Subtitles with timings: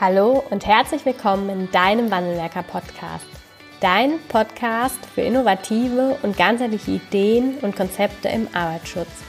[0.00, 3.28] Hallo und herzlich willkommen in deinem Wandelwerker Podcast.
[3.80, 9.22] Dein Podcast für innovative und ganzheitliche Ideen und Konzepte im Arbeitsschutz.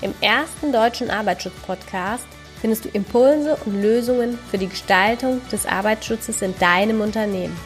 [0.00, 2.26] Im ersten deutschen Arbeitsschutz-Podcast
[2.60, 7.56] findest du Impulse und Lösungen für die Gestaltung des Arbeitsschutzes in deinem Unternehmen.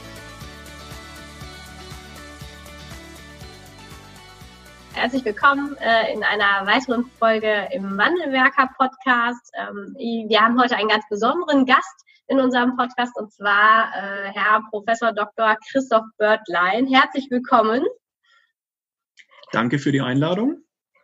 [4.93, 9.51] Herzlich willkommen äh, in einer weiteren Folge im Wandelwerker Podcast.
[9.59, 14.63] Ähm, wir haben heute einen ganz besonderen Gast in unserem Podcast und zwar äh, Herr
[14.71, 15.55] Professor Dr.
[15.71, 16.87] Christoph Börtlein.
[16.87, 17.85] Herzlich willkommen.
[19.53, 20.63] Danke für die Einladung.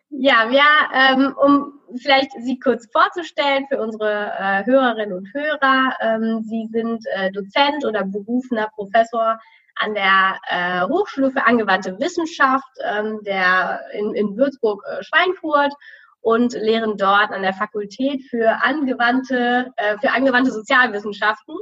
[0.09, 5.93] Ja, wir, ähm, um vielleicht Sie kurz vorzustellen für unsere äh, Hörerinnen und Hörer.
[6.01, 9.39] Ähm, Sie sind äh, Dozent oder berufener Professor
[9.75, 15.73] an der äh, Hochschule für angewandte Wissenschaft ähm, der in, in Würzburg-Schweinfurt
[16.21, 21.55] und lehren dort an der Fakultät für angewandte, äh, für angewandte Sozialwissenschaften.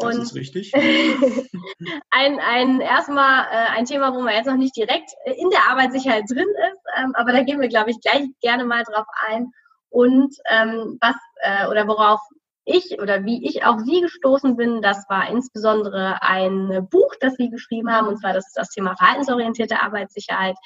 [0.00, 0.72] Und das ist richtig.
[2.10, 6.24] ein, ein erstmal äh, ein Thema, wo man jetzt noch nicht direkt in der Arbeitssicherheit
[6.30, 9.50] drin ist, ähm, aber da gehen wir, glaube ich, gleich gerne mal drauf ein.
[9.90, 12.20] Und ähm, was äh, oder worauf
[12.64, 17.48] ich oder wie ich auf Sie gestoßen bin, das war insbesondere ein Buch, das Sie
[17.50, 20.56] geschrieben haben, und zwar das ist das Thema verhaltensorientierte Arbeitssicherheit.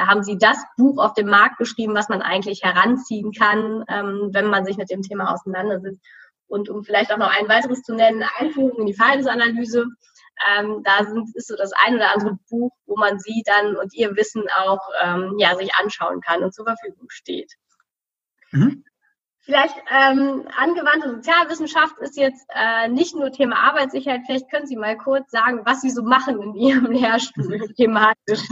[0.00, 4.30] Da haben sie das Buch auf dem Markt geschrieben, was man eigentlich heranziehen kann, ähm,
[4.32, 6.00] wenn man sich mit dem Thema auseinandersetzt.
[6.46, 9.84] Und um vielleicht auch noch ein weiteres zu nennen, Einführung in die Verhaltensanalyse.
[10.48, 13.92] Ähm, da sind, ist so das ein oder andere Buch, wo man sie dann und
[13.92, 17.52] ihr Wissen auch ähm, ja, sich anschauen kann und zur Verfügung steht.
[18.52, 18.82] Mhm.
[19.40, 24.22] Vielleicht ähm, angewandte Sozialwissenschaft ist jetzt äh, nicht nur Thema Arbeitssicherheit.
[24.24, 28.48] Vielleicht können Sie mal kurz sagen, was Sie so machen in Ihrem Lehrstuhl thematisch.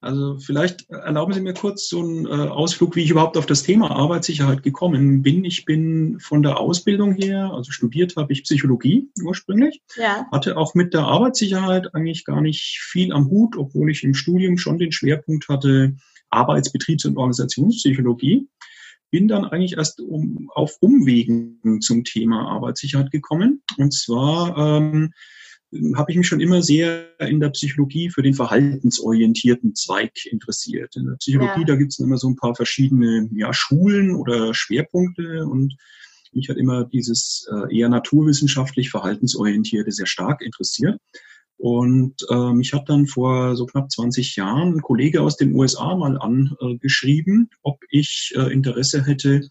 [0.00, 3.62] Also vielleicht erlauben Sie mir kurz so einen äh, Ausflug, wie ich überhaupt auf das
[3.62, 5.44] Thema Arbeitssicherheit gekommen bin.
[5.46, 10.26] Ich bin von der Ausbildung her, also studiert habe ich Psychologie ursprünglich, ja.
[10.30, 14.58] hatte auch mit der Arbeitssicherheit eigentlich gar nicht viel am Hut, obwohl ich im Studium
[14.58, 15.96] schon den Schwerpunkt hatte
[16.28, 18.46] Arbeits-, Betriebs- und Organisationspsychologie.
[19.10, 23.62] Bin dann eigentlich erst um, auf Umwegen zum Thema Arbeitssicherheit gekommen.
[23.78, 25.14] Und zwar ähm,
[25.96, 30.96] habe ich mich schon immer sehr in der Psychologie für den verhaltensorientierten Zweig interessiert.
[30.96, 31.66] In der Psychologie, ja.
[31.66, 35.76] da gibt es immer so ein paar verschiedene ja, Schulen oder Schwerpunkte und
[36.32, 40.98] mich hat immer dieses äh, eher naturwissenschaftlich verhaltensorientierte sehr stark interessiert.
[41.56, 45.94] Und äh, mich hat dann vor so knapp 20 Jahren ein Kollege aus den USA
[45.94, 49.48] mal angeschrieben, ob ich äh, Interesse hätte,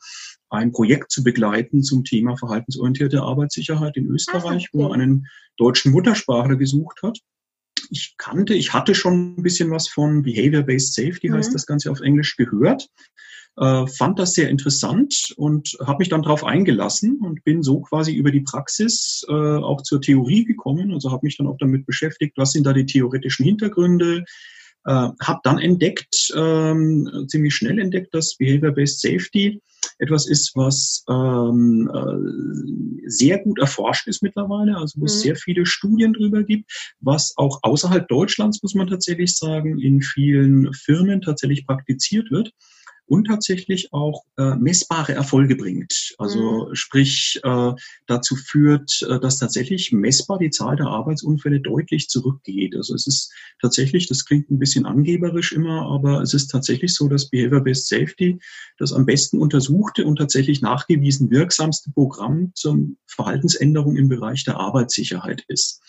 [0.53, 5.27] ein Projekt zu begleiten zum Thema verhaltensorientierte Arbeitssicherheit in Österreich, wo er einen
[5.57, 7.19] deutschen Muttersprachler gesucht hat.
[7.89, 11.53] Ich kannte, ich hatte schon ein bisschen was von Behavior-Based Safety, heißt mhm.
[11.53, 12.87] das Ganze auf Englisch, gehört,
[13.57, 18.13] äh, fand das sehr interessant und habe mich dann darauf eingelassen und bin so quasi
[18.13, 20.93] über die Praxis äh, auch zur Theorie gekommen.
[20.93, 24.23] Also habe mich dann auch damit beschäftigt, was sind da die theoretischen Hintergründe,
[24.85, 29.61] äh, habe dann entdeckt, ähm, ziemlich schnell entdeckt, dass Behavior-Based Safety
[29.99, 35.19] etwas ist, was ähm, äh, sehr gut erforscht ist mittlerweile, also wo es mhm.
[35.19, 40.73] sehr viele Studien drüber gibt, was auch außerhalb Deutschlands, muss man tatsächlich sagen, in vielen
[40.73, 42.51] Firmen tatsächlich praktiziert wird
[43.13, 46.15] und tatsächlich auch äh, messbare Erfolge bringt.
[46.17, 46.75] Also mhm.
[46.75, 47.71] sprich äh,
[48.07, 52.75] dazu führt, äh, dass tatsächlich messbar die Zahl der Arbeitsunfälle deutlich zurückgeht.
[52.75, 53.31] Also es ist
[53.61, 58.39] tatsächlich, das klingt ein bisschen angeberisch immer, aber es ist tatsächlich so, dass Behavior-Based Safety
[58.79, 65.45] das am besten untersuchte und tatsächlich nachgewiesen wirksamste Programm zur Verhaltensänderung im Bereich der Arbeitssicherheit
[65.49, 65.83] ist.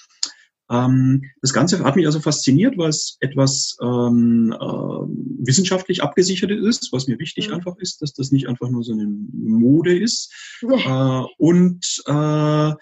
[0.71, 6.91] Ähm, das Ganze hat mich also fasziniert, weil es etwas ähm, äh, wissenschaftlich abgesichert ist,
[6.93, 7.55] was mir wichtig mhm.
[7.55, 10.33] einfach ist, dass das nicht einfach nur so eine Mode ist
[10.63, 12.73] äh, und äh,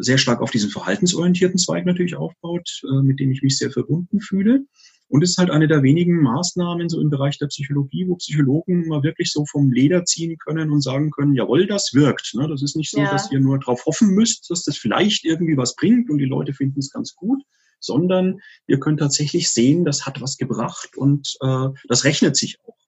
[0.00, 4.20] sehr stark auf diesen verhaltensorientierten Zweig natürlich aufbaut, äh, mit dem ich mich sehr verbunden
[4.20, 4.66] fühle.
[5.12, 8.88] Und es ist halt eine der wenigen Maßnahmen so im Bereich der Psychologie, wo Psychologen
[8.88, 12.32] mal wirklich so vom Leder ziehen können und sagen können, jawohl, das wirkt.
[12.32, 12.48] Ne?
[12.48, 13.10] Das ist nicht so, ja.
[13.10, 16.54] dass ihr nur darauf hoffen müsst, dass das vielleicht irgendwie was bringt und die Leute
[16.54, 17.42] finden es ganz gut,
[17.78, 22.78] sondern ihr könnt tatsächlich sehen, das hat was gebracht und äh, das rechnet sich auch.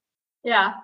[0.42, 0.82] Ja,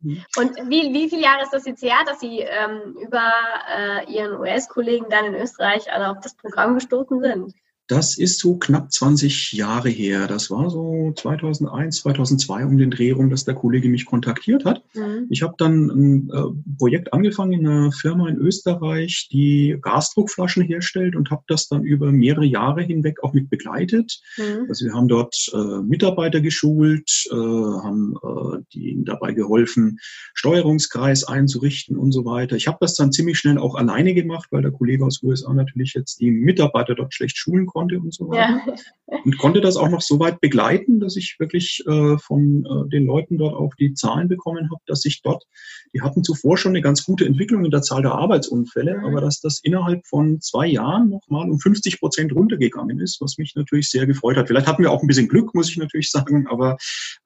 [0.00, 0.24] mhm.
[0.36, 3.30] und wie, wie viele Jahre ist das jetzt her, dass Sie ähm, über
[3.72, 7.54] äh, Ihren US-Kollegen dann in Österreich also auf das Programm gestoßen sind?
[7.88, 10.28] Das ist so knapp 20 Jahre her.
[10.28, 14.84] Das war so 2001, 2002 um den Dreh rum, dass der Kollege mich kontaktiert hat.
[14.94, 15.26] Mhm.
[15.30, 21.16] Ich habe dann ein äh, Projekt angefangen in einer Firma in Österreich, die Gasdruckflaschen herstellt
[21.16, 24.22] und habe das dann über mehrere Jahre hinweg auch mit begleitet.
[24.36, 24.66] Mhm.
[24.68, 29.98] Also wir haben dort äh, Mitarbeiter geschult, äh, haben äh, ihnen dabei geholfen,
[30.34, 32.54] Steuerungskreis einzurichten und so weiter.
[32.54, 35.94] Ich habe das dann ziemlich schnell auch alleine gemacht, weil der Kollege aus USA natürlich
[35.94, 38.60] jetzt die Mitarbeiter dort schlecht schulen konnte und so weiter.
[38.66, 38.74] Ja.
[39.24, 43.04] Und konnte das auch noch so weit begleiten, dass ich wirklich äh, von äh, den
[43.04, 45.44] Leuten dort auch die Zahlen bekommen habe, dass ich dort,
[45.92, 49.04] die hatten zuvor schon eine ganz gute Entwicklung in der Zahl der Arbeitsunfälle, mhm.
[49.04, 53.54] aber dass das innerhalb von zwei Jahren nochmal um 50 Prozent runtergegangen ist, was mich
[53.54, 54.48] natürlich sehr gefreut hat.
[54.48, 56.78] Vielleicht hatten wir auch ein bisschen Glück, muss ich natürlich sagen, aber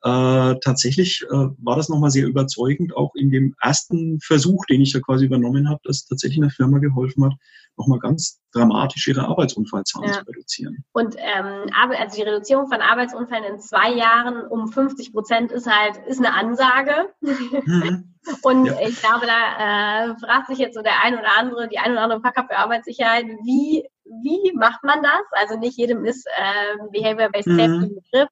[0.02, 4.92] äh, tatsächlich äh, war das nochmal sehr überzeugend, auch in dem ersten Versuch, den ich
[4.92, 7.34] da quasi übernommen habe, dass tatsächlich eine Firma geholfen hat,
[7.76, 10.18] nochmal ganz dramatisch ihre Arbeitsunfallzahlen ja.
[10.18, 10.84] zu reduzieren.
[10.92, 15.96] Und ähm, also die Reduzierung von Arbeitsunfällen in zwei Jahren um 50 Prozent ist halt
[16.06, 17.10] ist eine Ansage.
[17.20, 18.12] Mhm.
[18.42, 18.74] Und ja.
[18.80, 22.02] ich glaube, da äh, fragt sich jetzt so der ein oder andere, die ein oder
[22.02, 25.22] andere Fachkraft für Arbeitssicherheit, wie, wie macht man das?
[25.30, 27.56] Also nicht jedem ist äh, Behavior-Based mhm.
[27.56, 28.28] Safety ein Begriff.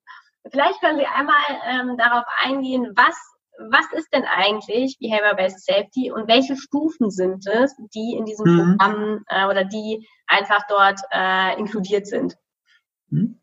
[0.51, 1.37] Vielleicht können Sie einmal
[1.71, 3.15] ähm, darauf eingehen, was
[3.71, 8.77] was ist denn eigentlich Behavior-Based Safety und welche Stufen sind es, die in diesem mhm.
[8.77, 12.37] Programm äh, oder die einfach dort äh, inkludiert sind?
[13.11, 13.37] Mhm.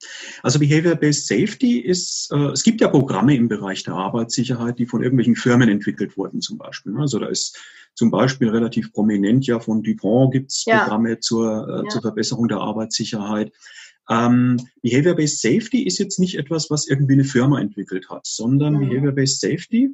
[0.44, 5.04] Also Behavior-Based Safety ist, äh, es gibt ja Programme im Bereich der Arbeitssicherheit, die von
[5.04, 6.98] irgendwelchen Firmen entwickelt wurden zum Beispiel.
[6.98, 7.58] Also da ist
[7.94, 10.84] zum Beispiel relativ prominent ja von Dupont gibt es ja.
[10.84, 11.90] Programme zur, äh, ja.
[11.90, 13.52] zur Verbesserung der Arbeitssicherheit.
[14.10, 18.90] Ähm, Behavior-Based Safety ist jetzt nicht etwas, was irgendwie eine Firma entwickelt hat, sondern mhm.
[18.90, 19.90] Behavior-Based Safety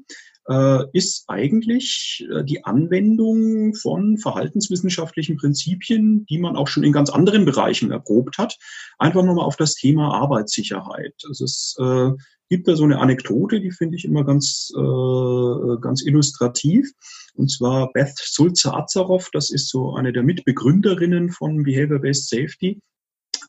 [0.94, 7.44] ist eigentlich äh, die Anwendung von verhaltenswissenschaftlichen Prinzipien, die man auch schon in ganz anderen
[7.44, 8.58] Bereichen erprobt hat,
[8.98, 11.14] einfach nochmal auf das Thema Arbeitssicherheit.
[11.28, 12.12] Also es äh,
[12.50, 16.92] gibt da so eine Anekdote, die finde ich immer ganz, äh, ganz illustrativ.
[17.36, 22.82] Und zwar Beth Sulzer-Azaroff, das ist so eine der Mitbegründerinnen von Behavior-Based Safety.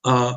[0.05, 0.33] Äh,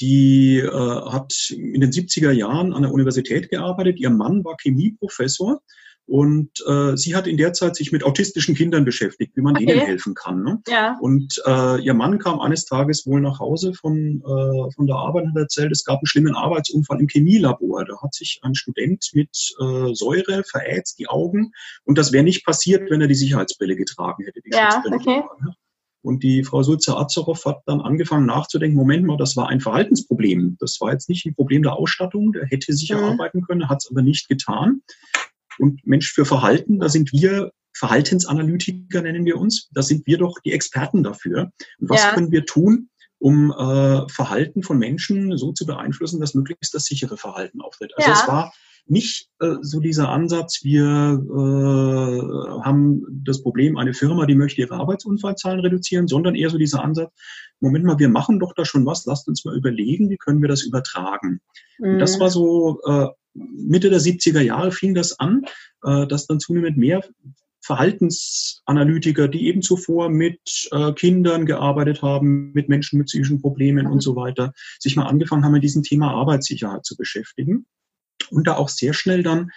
[0.00, 3.98] die äh, hat in den 70er Jahren an der Universität gearbeitet.
[4.00, 5.60] Ihr Mann war Chemieprofessor
[6.06, 9.66] und äh, sie hat in der Zeit sich mit autistischen Kindern beschäftigt, wie man okay.
[9.66, 10.42] denen helfen kann.
[10.42, 10.60] Ne?
[10.68, 10.98] Ja.
[11.00, 15.24] Und äh, ihr Mann kam eines Tages wohl nach Hause von, äh, von der Arbeit
[15.24, 17.86] und hat erzählt, es gab einen schlimmen Arbeitsunfall im Chemielabor.
[17.86, 21.52] Da hat sich ein Student mit äh, Säure verätzt die Augen
[21.84, 24.40] und das wäre nicht passiert, wenn er die Sicherheitsbrille getragen hätte.
[24.42, 25.22] Die ja, okay.
[26.04, 30.58] Und die Frau Sulzer-Azerow hat dann angefangen nachzudenken, Moment mal, das war ein Verhaltensproblem.
[30.60, 33.04] Das war jetzt nicht ein Problem der Ausstattung, der hätte sicher mhm.
[33.04, 34.82] arbeiten können, hat es aber nicht getan.
[35.58, 40.38] Und Mensch, für Verhalten, da sind wir Verhaltensanalytiker, nennen wir uns, da sind wir doch
[40.44, 41.50] die Experten dafür.
[41.80, 42.14] Und was ja.
[42.14, 47.16] können wir tun, um äh, Verhalten von Menschen so zu beeinflussen, dass möglichst das sichere
[47.16, 47.92] Verhalten auftritt?
[47.96, 48.16] Also ja.
[48.16, 48.52] es war
[48.86, 54.74] nicht äh, so dieser Ansatz, wir äh, haben das Problem, eine Firma, die möchte ihre
[54.74, 57.10] Arbeitsunfallzahlen reduzieren, sondern eher so dieser Ansatz,
[57.60, 60.48] Moment mal, wir machen doch da schon was, lasst uns mal überlegen, wie können wir
[60.48, 61.40] das übertragen.
[61.78, 61.94] Mhm.
[61.94, 65.42] Und das war so äh, Mitte der 70er Jahre fing das an,
[65.84, 67.02] äh, dass dann zunehmend mehr
[67.64, 74.00] Verhaltensanalytiker, die eben zuvor mit äh, Kindern gearbeitet haben, mit Menschen mit psychischen Problemen und
[74.00, 77.66] so weiter, sich mal angefangen haben, mit diesem Thema Arbeitssicherheit zu beschäftigen
[78.30, 79.50] und da auch sehr schnell dann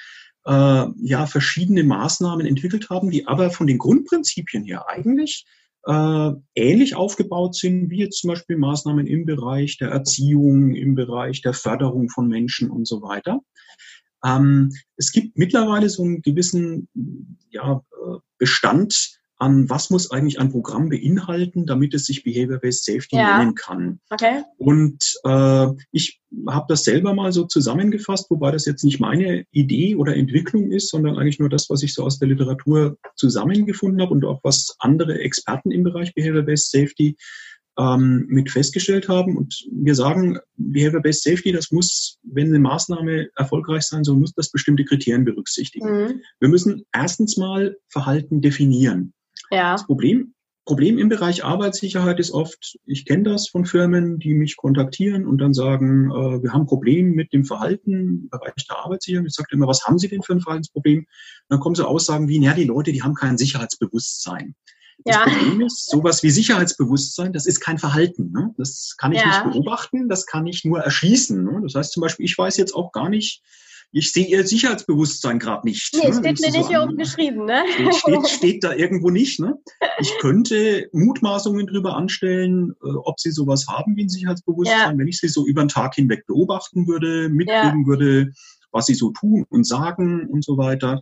[0.45, 5.45] äh, ja verschiedene Maßnahmen entwickelt haben, die aber von den Grundprinzipien her eigentlich
[5.87, 11.41] äh, ähnlich aufgebaut sind, wie jetzt zum Beispiel Maßnahmen im Bereich der Erziehung, im Bereich
[11.41, 13.39] der Förderung von Menschen und so weiter.
[14.25, 16.89] Ähm, es gibt mittlerweile so einen gewissen
[17.49, 23.17] ja, äh, Bestand an, was muss eigentlich ein Programm beinhalten, damit es sich Behavior-Based Safety
[23.17, 23.37] ja.
[23.37, 23.99] nennen kann.
[24.09, 24.43] Okay.
[24.57, 29.95] Und äh, ich habe das selber mal so zusammengefasst, wobei das jetzt nicht meine Idee
[29.95, 34.13] oder Entwicklung ist, sondern eigentlich nur das, was ich so aus der Literatur zusammengefunden habe
[34.13, 37.15] und auch was andere Experten im Bereich Behavior-Based Safety
[37.77, 39.37] ähm, mit festgestellt haben.
[39.37, 44.49] Und wir sagen, Behavior-Based Safety, das muss, wenn eine Maßnahme erfolgreich sein soll, muss das
[44.49, 45.87] bestimmte Kriterien berücksichtigen.
[45.87, 46.21] Mhm.
[46.39, 49.13] Wir müssen erstens mal Verhalten definieren.
[49.51, 49.73] Ja.
[49.73, 50.33] Das Problem,
[50.67, 55.37] Problem im Bereich Arbeitssicherheit ist oft, ich kenne das von Firmen, die mich kontaktieren und
[55.39, 59.27] dann sagen, äh, wir haben ein Problem mit dem Verhalten im Bereich der Arbeitssicherheit.
[59.27, 60.99] Ich sage immer, was haben Sie denn für ein Verhaltensproblem?
[60.99, 61.07] Und
[61.47, 64.55] dann kommen so Aussagen wie, naja, die Leute, die haben kein Sicherheitsbewusstsein.
[65.05, 65.23] Das ja.
[65.23, 68.31] Problem ist, sowas wie Sicherheitsbewusstsein, das ist kein Verhalten.
[68.31, 68.53] Ne?
[68.57, 69.27] Das kann ich ja.
[69.27, 71.43] nicht beobachten, das kann ich nur erschließen.
[71.43, 71.61] Ne?
[71.63, 73.41] Das heißt zum Beispiel, ich weiß jetzt auch gar nicht,
[73.91, 75.93] ich sehe Ihr Sicherheitsbewusstsein gerade nicht.
[75.93, 76.13] Nee, ne?
[76.13, 77.63] steht mir nicht hier oben geschrieben, ne?
[77.73, 79.55] Steht, steht, steht, da irgendwo nicht, ne?
[79.99, 84.97] Ich könnte Mutmaßungen darüber anstellen, äh, ob Sie sowas haben wie ein Sicherheitsbewusstsein, ja.
[84.97, 87.87] wenn ich Sie so über den Tag hinweg beobachten würde, mitkriegen ja.
[87.87, 88.31] würde,
[88.71, 91.01] was Sie so tun und sagen und so weiter.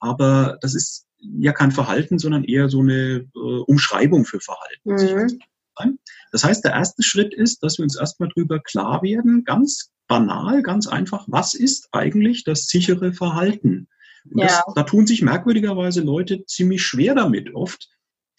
[0.00, 5.28] Aber das ist ja kein Verhalten, sondern eher so eine äh, Umschreibung für Verhalten.
[5.28, 5.98] Mhm.
[6.32, 10.62] Das heißt, der erste Schritt ist, dass wir uns erstmal darüber klar werden, ganz banal,
[10.62, 13.88] ganz einfach, was ist eigentlich das sichere Verhalten?
[14.30, 14.46] Und ja.
[14.46, 17.88] das, da tun sich merkwürdigerweise Leute ziemlich schwer damit oft.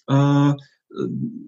[0.08, 0.54] Äh,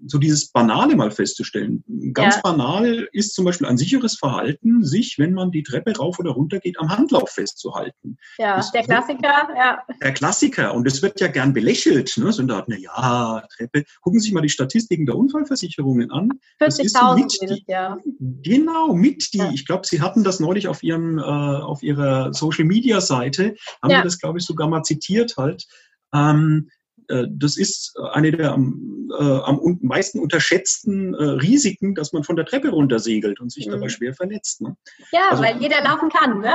[0.06, 1.84] so dieses Banale mal festzustellen.
[2.12, 2.40] Ganz ja.
[2.42, 6.58] banal ist zum Beispiel ein sicheres Verhalten, sich, wenn man die Treppe rauf oder runter
[6.58, 8.16] geht, am Handlauf festzuhalten.
[8.38, 9.82] Ja, das der Klassiker, ja.
[10.02, 10.74] Der Klassiker.
[10.74, 12.16] Und es wird ja gern belächelt.
[12.16, 12.32] Ne?
[12.32, 13.84] So, da, na ja, Treppe.
[14.00, 16.30] Gucken Sie sich mal die Statistiken der Unfallversicherungen an.
[16.60, 17.98] 40.000 jedes Jahr.
[18.42, 19.38] Genau, mit die.
[19.38, 19.50] Ja.
[19.52, 23.90] Ich glaube, Sie hatten das neulich auf Ihrem, äh, auf Ihrer Social Media Seite, haben
[23.90, 23.98] ja.
[23.98, 25.66] wir das, glaube ich, sogar mal zitiert halt.
[26.14, 26.75] Ähm, äh,
[27.08, 32.44] das ist eine der am, äh, am meisten unterschätzten äh, Risiken, dass man von der
[32.44, 33.72] Treppe runter segelt und sich mhm.
[33.72, 34.60] dabei schwer verletzt.
[34.60, 34.76] Ne?
[35.12, 36.54] Ja, also, weil jeder laufen kann, ne?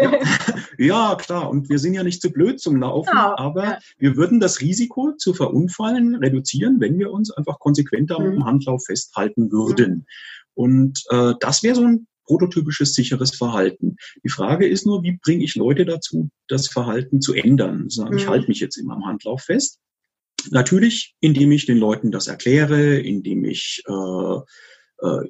[0.00, 0.12] ja,
[0.78, 1.50] ja, klar.
[1.50, 3.34] Und wir sind ja nicht zu blöd zum Laufen, genau.
[3.36, 3.78] aber ja.
[3.98, 8.38] wir würden das Risiko zu verunfallen reduzieren, wenn wir uns einfach konsequenter mhm.
[8.38, 9.92] am Handlauf festhalten würden.
[9.92, 10.06] Mhm.
[10.54, 13.96] Und äh, das wäre so ein prototypisches sicheres Verhalten.
[14.24, 17.90] Die Frage ist nur, wie bringe ich Leute dazu, das Verhalten zu ändern?
[17.90, 18.30] Sagen, ich mhm.
[18.30, 19.80] halte mich jetzt immer am Handlauf fest.
[20.50, 24.36] Natürlich, indem ich den Leuten das erkläre, indem ich äh,
[25.06, 25.28] äh,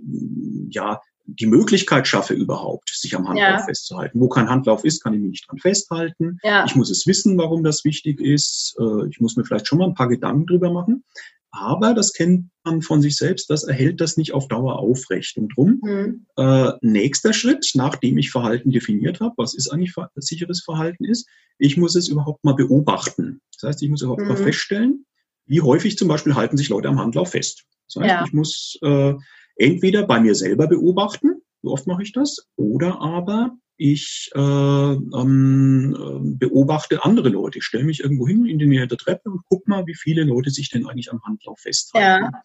[0.71, 3.65] ja die Möglichkeit schaffe überhaupt, sich am Handlauf ja.
[3.65, 4.21] festzuhalten.
[4.21, 6.39] Wo kein Handlauf ist, kann ich mich nicht dran festhalten.
[6.43, 6.65] Ja.
[6.65, 8.77] Ich muss es wissen, warum das wichtig ist.
[8.79, 11.05] Äh, ich muss mir vielleicht schon mal ein paar Gedanken drüber machen.
[11.53, 15.37] Aber das kennt man von sich selbst, das erhält das nicht auf Dauer aufrecht.
[15.37, 16.27] Und drum, mhm.
[16.37, 21.29] äh, nächster Schritt, nachdem ich Verhalten definiert habe, was ist eigentlich sicheres Verhalten ist,
[21.59, 23.41] ich muss es überhaupt mal beobachten.
[23.53, 24.29] Das heißt, ich muss überhaupt mhm.
[24.29, 25.05] mal feststellen,
[25.47, 27.65] wie häufig zum Beispiel halten sich Leute am Handlauf fest.
[27.87, 28.25] Das heißt, ja.
[28.25, 29.15] ich muss äh,
[29.57, 36.37] entweder bei mir selber beobachten, wie oft mache ich das, oder aber ich äh, ähm,
[36.39, 37.59] beobachte andere Leute.
[37.59, 40.25] Ich stelle mich irgendwo hin in die Nähe der Treppe und guck mal, wie viele
[40.25, 42.25] Leute sich denn eigentlich am Handlauf festhalten.
[42.33, 42.43] Ja.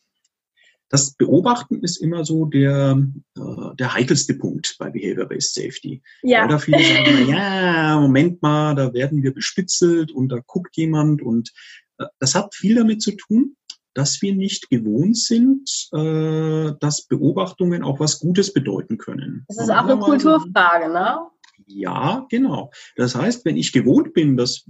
[0.90, 2.98] Das Beobachten ist immer so der,
[3.36, 6.02] äh, der heikelste Punkt bei Behavior-Based Safety.
[6.24, 6.46] Ja.
[6.46, 11.52] Oder viele sagen, ja, Moment mal, da werden wir bespitzelt und da guckt jemand und
[11.98, 13.58] äh, das hat viel damit zu tun,
[13.98, 19.44] dass wir nicht gewohnt sind, äh, dass Beobachtungen auch was Gutes bedeuten können.
[19.48, 21.18] Das ist auch eine Kulturfrage, ne?
[21.66, 22.70] Ja, genau.
[22.96, 24.66] Das heißt, wenn ich gewohnt bin, dass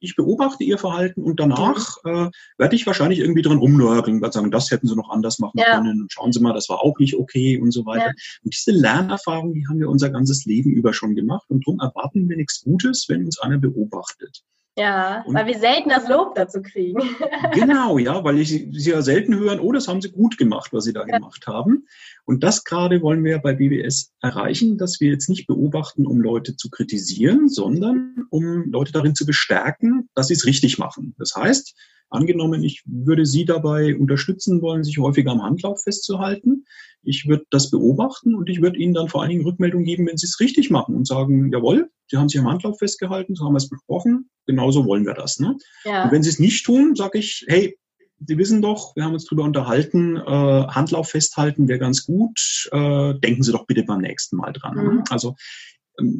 [0.00, 4.50] ich beobachte ihr Verhalten und danach äh, werde ich wahrscheinlich irgendwie dran rumnörgeln, weil sagen,
[4.50, 5.76] das hätten sie noch anders machen ja.
[5.76, 8.06] können und schauen Sie mal, das war auch nicht okay und so weiter.
[8.06, 8.40] Ja.
[8.42, 12.28] Und diese Lernerfahrung, die haben wir unser ganzes Leben über schon gemacht und darum erwarten
[12.28, 14.42] wir nichts Gutes, wenn uns einer beobachtet.
[14.80, 17.02] Ja, und weil wir selten das Lob dazu kriegen.
[17.52, 20.84] genau, ja, weil ich sie ja selten hören, oh, das haben sie gut gemacht, was
[20.84, 21.18] sie da ja.
[21.18, 21.86] gemacht haben.
[22.24, 26.56] Und das gerade wollen wir bei BBS erreichen, dass wir jetzt nicht beobachten, um Leute
[26.56, 31.14] zu kritisieren, sondern um Leute darin zu bestärken, dass sie es richtig machen.
[31.18, 31.74] Das heißt,
[32.10, 36.64] Angenommen, ich würde Sie dabei unterstützen wollen, sich häufiger am Handlauf festzuhalten.
[37.02, 40.16] Ich würde das beobachten und ich würde Ihnen dann vor allen Dingen Rückmeldung geben, wenn
[40.16, 43.54] Sie es richtig machen und sagen, jawohl, Sie haben sich am Handlauf festgehalten, so haben
[43.54, 45.38] wir es besprochen, genauso wollen wir das.
[45.38, 45.56] Ne?
[45.84, 46.04] Ja.
[46.04, 47.78] Und wenn Sie es nicht tun, sage ich, hey,
[48.26, 52.68] Sie wissen doch, wir haben uns darüber unterhalten, äh, Handlauf festhalten wäre ganz gut.
[52.70, 54.76] Äh, denken Sie doch bitte beim nächsten Mal dran.
[54.76, 55.04] Mhm.
[55.08, 55.36] Also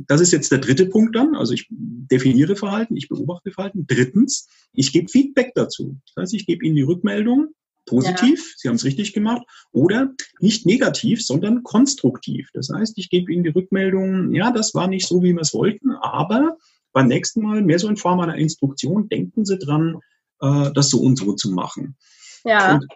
[0.07, 1.35] das ist jetzt der dritte Punkt dann.
[1.35, 3.87] Also ich definiere Verhalten, ich beobachte Verhalten.
[3.87, 5.97] Drittens, ich gebe Feedback dazu.
[6.15, 7.49] Das heißt, ich gebe Ihnen die Rückmeldung,
[7.87, 8.55] positiv, ja.
[8.57, 12.49] Sie haben es richtig gemacht, oder nicht negativ, sondern konstruktiv.
[12.55, 15.55] Das heißt, ich gebe Ihnen die Rückmeldung, ja, das war nicht so, wie wir es
[15.55, 16.57] wollten, aber
[16.93, 19.97] beim nächsten Mal mehr so in Form einer Instruktion, denken Sie dran,
[20.41, 21.97] äh, das so und so zu machen.
[22.45, 22.75] Ja.
[22.75, 22.87] Und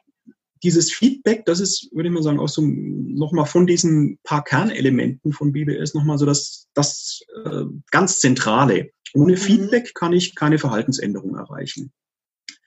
[0.64, 5.33] dieses Feedback, das ist, würde ich mal sagen, auch so nochmal von diesen paar Kernelementen
[5.33, 8.90] von BBS nochmal so das, das äh, ganz Zentrale.
[9.14, 9.37] Ohne mhm.
[9.37, 11.92] Feedback kann ich keine Verhaltensänderung erreichen.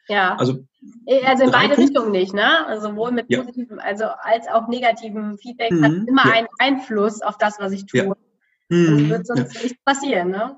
[0.07, 0.35] Ja.
[0.37, 0.65] Also,
[1.05, 2.65] äh, also in beide Richtungen nicht, ne?
[2.67, 3.41] Also sowohl mit ja.
[3.41, 5.83] positivem, also als auch negativem Feedback mhm.
[5.83, 6.31] hat immer ja.
[6.31, 8.05] einen Einfluss auf das, was ich tue.
[8.05, 8.13] Ja.
[8.69, 9.09] Mhm.
[9.09, 9.63] Das wird sonst ja.
[9.63, 10.57] nicht passieren, ne?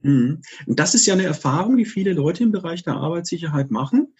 [0.00, 0.40] Mhm.
[0.66, 4.14] Das ist ja eine Erfahrung, die viele Leute im Bereich der Arbeitssicherheit machen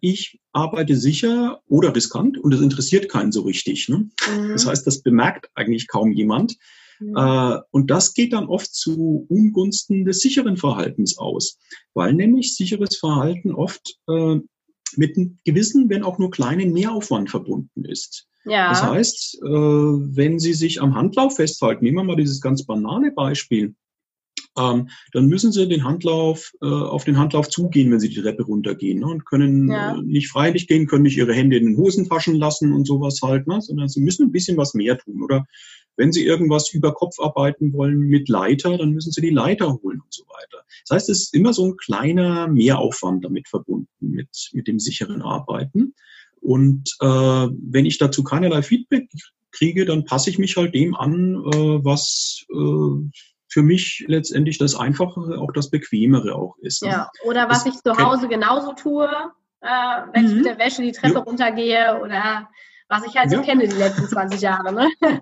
[0.00, 3.88] ich arbeite sicher oder riskant und das interessiert keinen so richtig.
[3.88, 4.08] Ne?
[4.30, 4.48] Mhm.
[4.52, 6.56] Das heißt, das bemerkt eigentlich kaum jemand.
[7.00, 7.16] Mhm.
[7.16, 11.58] Äh, und das geht dann oft zu Ungunsten des sicheren Verhaltens aus,
[11.94, 14.36] weil nämlich sicheres Verhalten oft äh,
[14.96, 18.26] mit einem gewissen, wenn auch nur kleinen Mehraufwand verbunden ist.
[18.44, 18.70] Ja.
[18.70, 23.12] Das heißt, äh, wenn Sie sich am Handlauf festhalten, nehmen wir mal dieses ganz banale
[23.12, 23.74] Beispiel,
[24.58, 28.42] ähm, dann müssen sie den Handlauf, äh, auf den Handlauf zugehen, wenn sie die Treppe
[28.42, 29.96] runtergehen ne, und können ja.
[29.96, 33.46] äh, nicht freiwillig gehen, können nicht ihre Hände in den Hosentaschen lassen und sowas halt,
[33.46, 35.22] ne, sondern sie müssen ein bisschen was mehr tun.
[35.22, 35.46] Oder
[35.96, 40.00] wenn sie irgendwas über Kopf arbeiten wollen mit Leiter, dann müssen sie die Leiter holen
[40.00, 40.64] und so weiter.
[40.86, 45.22] Das heißt, es ist immer so ein kleiner Mehraufwand damit verbunden, mit, mit dem sicheren
[45.22, 45.94] Arbeiten.
[46.40, 49.08] Und äh, wenn ich dazu keinerlei Feedback
[49.52, 53.20] kriege, dann passe ich mich halt dem an, äh, was äh,
[53.52, 56.82] für mich letztendlich das Einfachere, auch das Bequemere auch ist.
[56.82, 56.88] Ne?
[56.88, 59.06] Ja, oder was das ich zu Hause genauso tue,
[59.60, 59.66] äh,
[60.14, 60.28] wenn mhm.
[60.28, 61.20] ich mit der Wäsche die Treppe ja.
[61.20, 62.48] runtergehe oder
[62.88, 63.42] was ich halt so ja.
[63.42, 64.72] kenne die letzten 20 Jahre.
[64.72, 64.88] Ne?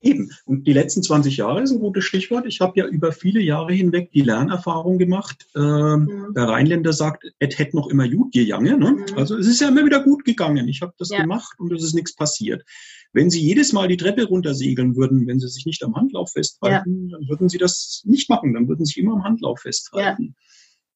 [0.00, 0.30] Eben.
[0.44, 2.46] Und die letzten 20 Jahre ist ein gutes Stichwort.
[2.46, 5.48] Ich habe ja über viele Jahre hinweg die Lernerfahrung gemacht.
[5.56, 6.34] Ähm, mhm.
[6.34, 8.78] Der Rheinländer sagt, es hätte noch immer gut gegangen.
[8.78, 8.92] Ne?
[8.92, 9.18] Mhm.
[9.18, 10.68] Also es ist ja immer wieder gut gegangen.
[10.68, 11.22] Ich habe das ja.
[11.22, 12.64] gemacht und es ist nichts passiert.
[13.12, 17.08] Wenn Sie jedes Mal die Treppe runtersegeln würden, wenn Sie sich nicht am Handlauf festhalten,
[17.08, 17.18] ja.
[17.18, 18.54] dann würden Sie das nicht machen.
[18.54, 20.34] Dann würden Sie sich immer am Handlauf festhalten.
[20.36, 20.44] Ja.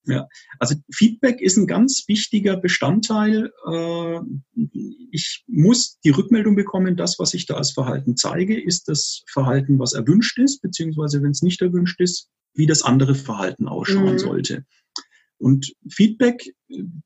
[0.05, 0.27] Ja,
[0.59, 3.53] also Feedback ist ein ganz wichtiger Bestandteil.
[3.71, 4.19] Äh,
[5.13, 9.79] ich muss die Rückmeldung bekommen, das, was ich da als Verhalten zeige, ist das Verhalten,
[9.79, 14.19] was erwünscht ist, beziehungsweise wenn es nicht erwünscht ist, wie das andere Verhalten ausschauen mhm.
[14.19, 14.65] sollte.
[15.43, 16.55] Und Feedback,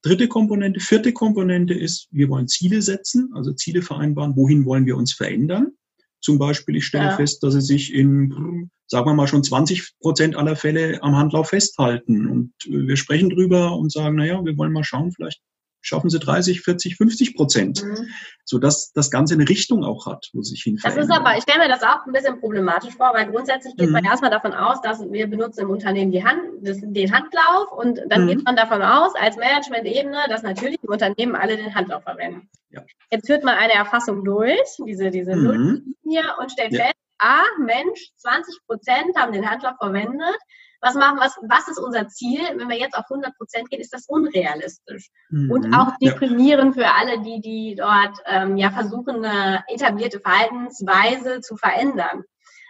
[0.02, 4.98] dritte Komponente, vierte Komponente ist, wir wollen Ziele setzen, also Ziele vereinbaren, wohin wollen wir
[4.98, 5.72] uns verändern.
[6.20, 7.16] Zum Beispiel, ich stelle ja.
[7.16, 11.48] fest, dass sie sich in, sagen wir mal, schon 20 Prozent aller Fälle am Handlauf
[11.48, 12.26] festhalten.
[12.26, 15.40] Und wir sprechen drüber und sagen, naja, wir wollen mal schauen, vielleicht
[15.86, 18.08] schaffen sie 30, 40, 50 Prozent, mhm.
[18.44, 21.60] sodass das Ganze eine Richtung auch hat, wo sich hin Das ist aber, ich stelle
[21.60, 23.92] mir das auch ein bisschen problematisch vor, weil grundsätzlich geht mhm.
[23.92, 28.24] man erstmal davon aus, dass wir benutzen im Unternehmen die Hand, den Handlauf und dann
[28.24, 28.28] mhm.
[28.28, 32.48] geht man davon aus, als Management-Ebene, dass natürlich im Unternehmen alle den Handlauf verwenden.
[32.70, 32.82] Ja.
[33.10, 35.94] Jetzt führt man eine Erfassung durch, diese, diese mhm.
[36.02, 36.84] hier und stellt ja.
[36.84, 40.36] fest, ah, Mensch, 20 Prozent haben den Handlauf verwendet,
[40.80, 42.40] was machen, was, was ist unser Ziel?
[42.56, 45.10] Wenn wir jetzt auf 100 Prozent gehen, ist das unrealistisch.
[45.30, 45.50] Mhm.
[45.50, 46.82] Und auch deprimierend ja.
[46.82, 52.24] für alle, die, die dort ähm, ja versuchen, eine etablierte Verhaltensweise zu verändern.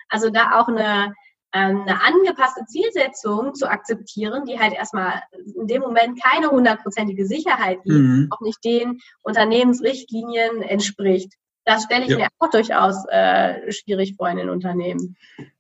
[0.09, 1.15] Also da auch eine,
[1.53, 5.23] ähm, eine angepasste Zielsetzung zu akzeptieren, die halt erstmal
[5.55, 8.29] in dem Moment keine hundertprozentige Sicherheit gibt, mhm.
[8.31, 11.33] auch nicht den Unternehmensrichtlinien entspricht.
[11.67, 12.19] Das stelle ich ja.
[12.19, 15.17] mir auch durchaus äh, schwierig vor in den Unternehmen.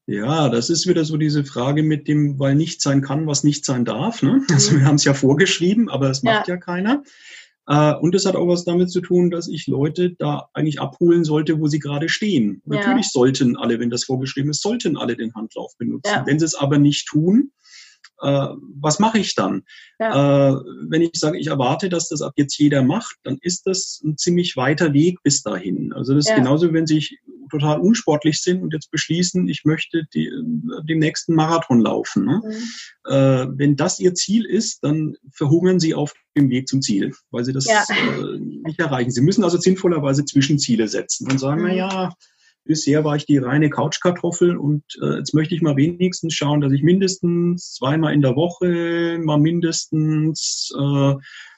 [0.07, 3.65] Ja, das ist wieder so diese Frage mit dem, weil nicht sein kann, was nicht
[3.65, 4.23] sein darf.
[4.23, 4.41] Ne?
[4.51, 4.79] Also mhm.
[4.79, 7.03] wir haben es ja vorgeschrieben, aber es macht ja, ja keiner.
[7.67, 11.25] Äh, und es hat auch was damit zu tun, dass ich Leute da eigentlich abholen
[11.25, 12.63] sollte, wo sie gerade stehen.
[12.67, 12.77] Ja.
[12.77, 16.23] Natürlich sollten alle, wenn das vorgeschrieben ist, sollten alle den Handlauf benutzen.
[16.25, 17.51] Wenn sie es aber nicht tun,
[18.21, 18.49] äh,
[18.81, 19.63] was mache ich dann?
[19.99, 20.51] Ja.
[20.51, 20.57] Äh,
[20.89, 24.17] wenn ich sage, ich erwarte, dass das ab jetzt jeder macht, dann ist das ein
[24.17, 25.93] ziemlich weiter Weg bis dahin.
[25.93, 27.19] Also das ist genauso, wenn sich
[27.51, 30.31] total unsportlich sind und jetzt beschließen, ich möchte die,
[30.89, 32.25] den nächsten Marathon laufen.
[32.25, 32.43] Ne?
[32.45, 33.13] Mhm.
[33.13, 37.45] Äh, wenn das ihr Ziel ist, dann verhungern sie auf dem Weg zum Ziel, weil
[37.45, 37.85] sie das ja.
[37.89, 39.11] äh, nicht erreichen.
[39.11, 41.69] Sie müssen also sinnvollerweise Zwischenziele setzen und sagen, mhm.
[41.69, 42.13] na ja,
[42.67, 46.73] bisher war ich die reine Couchkartoffel und äh, jetzt möchte ich mal wenigstens schauen, dass
[46.73, 51.15] ich mindestens zweimal in der Woche mal mindestens äh,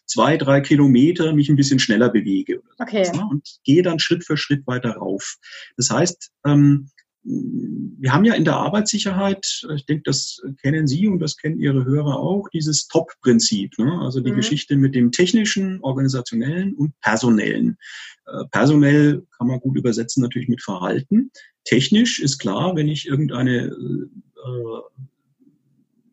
[0.07, 2.61] zwei, drei Kilometer mich ein bisschen schneller bewege.
[2.79, 3.11] Okay.
[3.13, 3.27] Ne?
[3.31, 5.37] Und gehe dann Schritt für Schritt weiter rauf.
[5.77, 6.91] Das heißt, ähm,
[7.25, 11.85] wir haben ja in der Arbeitssicherheit, ich denke, das kennen Sie und das kennen Ihre
[11.85, 14.01] Hörer auch, dieses Top-Prinzip, ne?
[14.01, 14.37] also die mhm.
[14.37, 17.77] Geschichte mit dem technischen, organisationellen und personellen.
[18.27, 21.31] Äh, personell kann man gut übersetzen natürlich mit Verhalten.
[21.65, 25.01] Technisch ist klar, wenn ich irgendeine äh,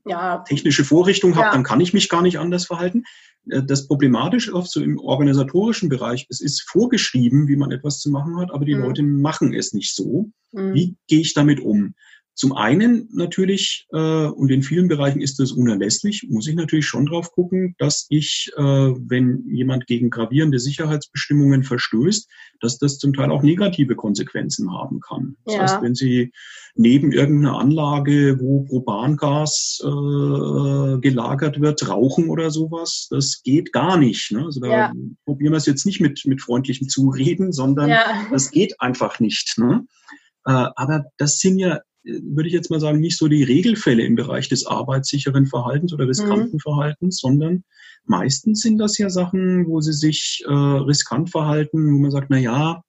[0.05, 0.39] ja.
[0.39, 1.51] technische Vorrichtung habe, ja.
[1.51, 3.03] dann kann ich mich gar nicht anders verhalten.
[3.49, 8.09] Äh, das Problematische oft so im organisatorischen Bereich, es ist vorgeschrieben, wie man etwas zu
[8.09, 8.81] machen hat, aber die mhm.
[8.81, 10.31] Leute machen es nicht so.
[10.51, 10.73] Mhm.
[10.73, 11.95] Wie gehe ich damit um?
[12.35, 17.05] Zum einen natürlich, äh, und in vielen Bereichen ist das unerlässlich, muss ich natürlich schon
[17.05, 23.31] drauf gucken, dass ich, äh, wenn jemand gegen gravierende Sicherheitsbestimmungen verstößt, dass das zum Teil
[23.31, 25.37] auch negative Konsequenzen haben kann.
[25.45, 25.61] Das ja.
[25.61, 26.33] heißt, wenn Sie
[26.75, 34.33] neben irgendeiner Anlage, wo Propangas äh, gelagert wird, rauchen oder sowas, das geht gar nicht.
[34.33, 34.43] Ne?
[34.43, 34.93] Also da ja.
[35.23, 38.27] probieren wir es jetzt nicht mit, mit freundlichem Zureden, sondern ja.
[38.29, 39.57] das geht einfach nicht.
[39.57, 39.85] Ne?
[40.45, 44.15] Äh, aber das sind ja würde ich jetzt mal sagen, nicht so die Regelfälle im
[44.15, 46.59] Bereich des arbeitssicheren Verhaltens oder riskanten mhm.
[46.59, 47.63] Verhaltens, sondern
[48.05, 52.37] meistens sind das ja Sachen, wo sie sich äh, riskant verhalten, wo man sagt, na
[52.37, 52.81] ja,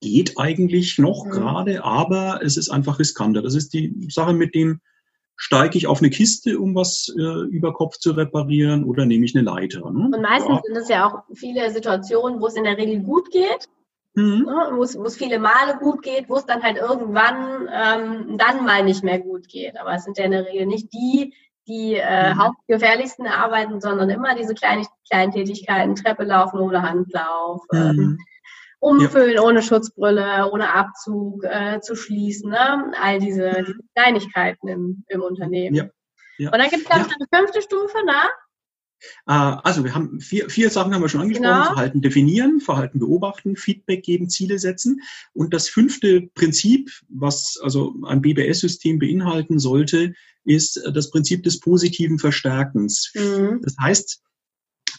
[0.00, 1.30] geht eigentlich noch mhm.
[1.30, 3.42] gerade, aber es ist einfach riskanter.
[3.42, 4.80] Das ist die Sache mit dem
[5.38, 9.34] steige ich auf eine Kiste, um was äh, über Kopf zu reparieren, oder nehme ich
[9.34, 9.90] eine Leiter?
[9.90, 10.10] Ne?
[10.12, 10.62] Und meistens ja.
[10.64, 13.68] sind es ja auch viele Situationen, wo es in der Regel gut geht.
[14.18, 14.46] Mhm.
[14.46, 18.82] Ne, wo, es, viele Male gut geht, wo es dann halt irgendwann ähm, dann mal
[18.82, 19.78] nicht mehr gut geht.
[19.78, 21.34] Aber es sind ja in der Regel nicht die,
[21.68, 22.42] die äh, mhm.
[22.42, 27.78] hauptgefährlichsten arbeiten, sondern immer diese kleinen, kleinen Tätigkeiten, Treppe laufen ohne Handlauf, mhm.
[27.78, 28.18] ähm,
[28.80, 29.42] umfüllen ja.
[29.42, 32.92] ohne Schutzbrille, ohne Abzug äh, zu schließen, ne?
[33.00, 33.64] all diese, mhm.
[33.66, 35.76] diese Kleinigkeiten im, im Unternehmen.
[35.76, 35.84] Ja.
[36.38, 36.52] Ja.
[36.52, 38.28] Und dann gibt es, glaube ich, eine fünfte Stufe, ne?
[39.26, 41.50] Also wir haben vier, vier Sachen haben wir schon angesprochen.
[41.50, 41.64] Genau.
[41.64, 45.00] Verhalten definieren, Verhalten beobachten, Feedback geben, Ziele setzen.
[45.32, 52.18] Und das fünfte Prinzip, was also ein BBS-System beinhalten sollte, ist das Prinzip des positiven
[52.18, 53.12] Verstärkens.
[53.14, 53.60] Mhm.
[53.62, 54.37] Das heißt, äh,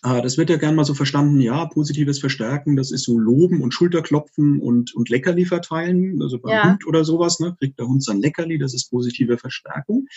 [0.01, 3.73] das wird ja gern mal so verstanden, ja, positives Verstärken, das ist so Loben und
[3.73, 6.69] Schulterklopfen und, und Leckerli verteilen, also beim ja.
[6.69, 10.07] Hund oder sowas, ne, kriegt der Hund sein Leckerli, das ist positive Verstärkung.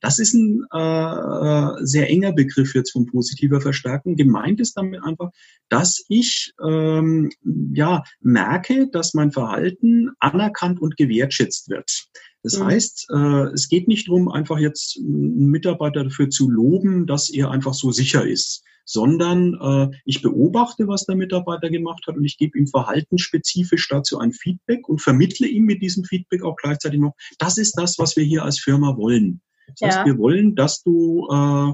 [0.00, 4.16] Das ist ein äh, sehr enger Begriff jetzt von positiver Verstärkung.
[4.16, 5.30] Gemeint ist damit einfach,
[5.68, 7.30] dass ich ähm,
[7.72, 12.08] ja merke, dass mein Verhalten anerkannt und gewertschätzt wird.
[12.42, 12.64] Das mhm.
[12.66, 17.50] heißt, äh, es geht nicht darum, einfach jetzt einen Mitarbeiter dafür zu loben, dass er
[17.50, 22.38] einfach so sicher ist, sondern äh, ich beobachte, was der Mitarbeiter gemacht hat und ich
[22.38, 27.14] gebe ihm verhaltensspezifisch dazu ein Feedback und vermittle ihm mit diesem Feedback auch gleichzeitig noch,
[27.38, 29.40] das ist das, was wir hier als Firma wollen.
[29.78, 30.06] Das heißt, ja.
[30.06, 31.72] wir wollen, dass du äh,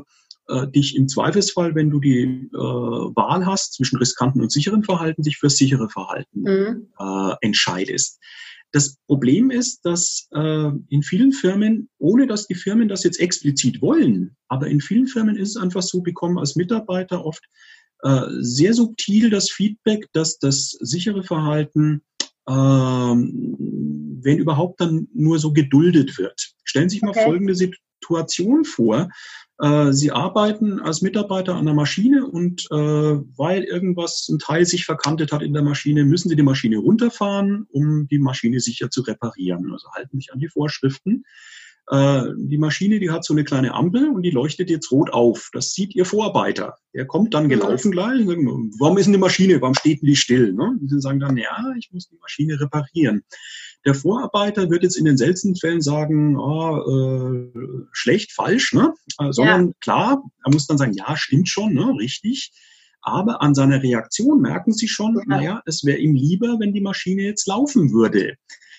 [0.48, 5.22] äh, dich im Zweifelsfall, wenn du die äh, Wahl hast zwischen riskanten und sicheren Verhalten,
[5.22, 6.88] sich für sichere Verhalten mhm.
[6.98, 8.20] äh, entscheidest.
[8.76, 13.80] Das Problem ist, dass äh, in vielen Firmen, ohne dass die Firmen das jetzt explizit
[13.80, 17.42] wollen, aber in vielen Firmen ist es einfach so, bekommen als Mitarbeiter oft
[18.02, 22.02] äh, sehr subtil das Feedback, dass das sichere Verhalten,
[22.46, 26.52] äh, wenn überhaupt, dann nur so geduldet wird.
[26.64, 27.18] Stellen Sie sich okay.
[27.20, 29.08] mal folgende Situation vor.
[29.58, 34.84] Äh, sie arbeiten als Mitarbeiter an der Maschine und äh, weil irgendwas, ein Teil sich
[34.84, 39.02] verkantet hat in der Maschine, müssen Sie die Maschine runterfahren, um die Maschine sicher zu
[39.02, 39.72] reparieren.
[39.72, 41.24] Also halten sich an die Vorschriften.
[41.88, 45.50] Äh, die Maschine, die hat so eine kleine Ampel und die leuchtet jetzt rot auf.
[45.52, 46.76] Das sieht Ihr Vorarbeiter.
[46.94, 48.26] Der kommt dann gelaufen gleich.
[48.26, 49.60] Und sagt, warum ist denn die Maschine?
[49.60, 50.52] Warum steht denn die still?
[50.52, 50.76] Ne?
[50.80, 53.22] Und Sie sagen dann, ja, ich muss die Maschine reparieren.
[53.86, 57.52] Der Vorarbeiter wird jetzt in den seltensten Fällen sagen, oh, äh,
[57.92, 58.92] schlecht, falsch, ne?
[59.18, 59.72] Äh, sondern ja.
[59.80, 61.94] klar, er muss dann sagen, ja, stimmt schon, ne?
[61.98, 62.50] richtig.
[63.00, 65.22] Aber an seiner Reaktion merken Sie schon, ja.
[65.26, 68.34] naja, es wäre ihm lieber, wenn die Maschine jetzt laufen würde.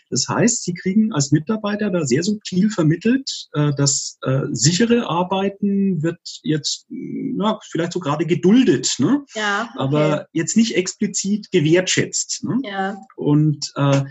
[0.10, 6.04] Das heißt, Sie kriegen als Mitarbeiter da sehr subtil vermittelt, äh, dass äh, sichere Arbeiten
[6.04, 9.24] wird jetzt na, vielleicht so gerade geduldet, ne?
[9.36, 9.80] ja, okay.
[9.80, 12.44] aber jetzt nicht explizit gewertschätzt.
[12.44, 12.60] Ne?
[12.64, 12.98] Ja.
[13.16, 14.04] Und äh,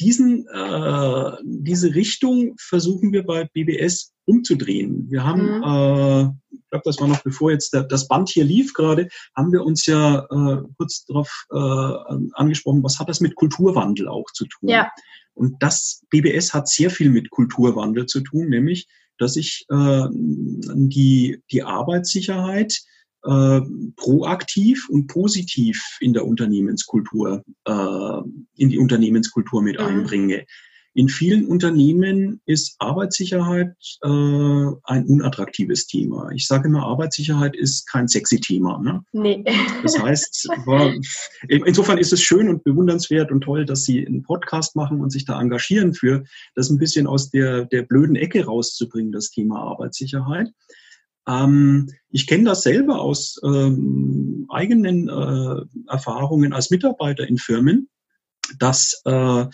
[0.00, 5.06] diesen, äh, diese Richtung versuchen wir bei BBS umzudrehen.
[5.10, 5.62] Wir haben, mhm.
[5.62, 6.22] äh,
[6.54, 9.64] ich glaube, das war noch bevor jetzt der, das Band hier lief gerade, haben wir
[9.64, 14.68] uns ja äh, kurz darauf äh, angesprochen, was hat das mit Kulturwandel auch zu tun?
[14.68, 14.90] Ja.
[15.34, 18.88] Und das BBS hat sehr viel mit Kulturwandel zu tun, nämlich,
[19.18, 22.80] dass ich äh, die, die Arbeitssicherheit
[23.24, 23.60] äh,
[23.96, 28.20] proaktiv und positiv in der Unternehmenskultur, äh,
[28.56, 29.86] in die Unternehmenskultur mit mhm.
[29.86, 30.46] einbringe.
[30.94, 36.30] In vielen Unternehmen ist Arbeitssicherheit äh, ein unattraktives Thema.
[36.32, 38.80] Ich sage immer, Arbeitssicherheit ist kein sexy Thema.
[38.82, 39.04] Ne?
[39.12, 39.44] Nee.
[39.82, 40.92] Das heißt, war,
[41.48, 45.24] insofern ist es schön und bewundernswert und toll, dass Sie einen Podcast machen und sich
[45.24, 46.24] da engagieren für,
[46.56, 50.48] das ein bisschen aus der, der blöden Ecke rauszubringen, das Thema Arbeitssicherheit.
[51.28, 57.88] Ähm, ich kenne das selber aus ähm, eigenen äh, Erfahrungen als Mitarbeiter in Firmen,
[58.58, 59.46] dass äh,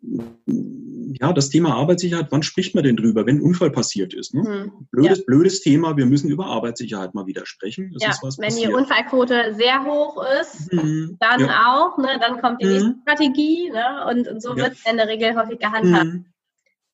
[0.00, 4.32] ja, das Thema Arbeitssicherheit, wann spricht man denn drüber, wenn ein Unfall passiert ist?
[4.32, 4.42] Ne?
[4.42, 5.24] Hm, blödes, ja.
[5.26, 7.92] blödes Thema, wir müssen über Arbeitssicherheit mal wieder sprechen.
[7.98, 8.70] Ja, wenn passiert.
[8.70, 11.66] die Unfallquote sehr hoch ist, hm, dann ja.
[11.66, 12.18] auch, ne?
[12.20, 12.72] dann kommt die hm.
[12.72, 14.06] nächste Strategie ne?
[14.08, 16.04] und, und so wird es in der Regel häufig gehandhabt.
[16.04, 16.26] Hm.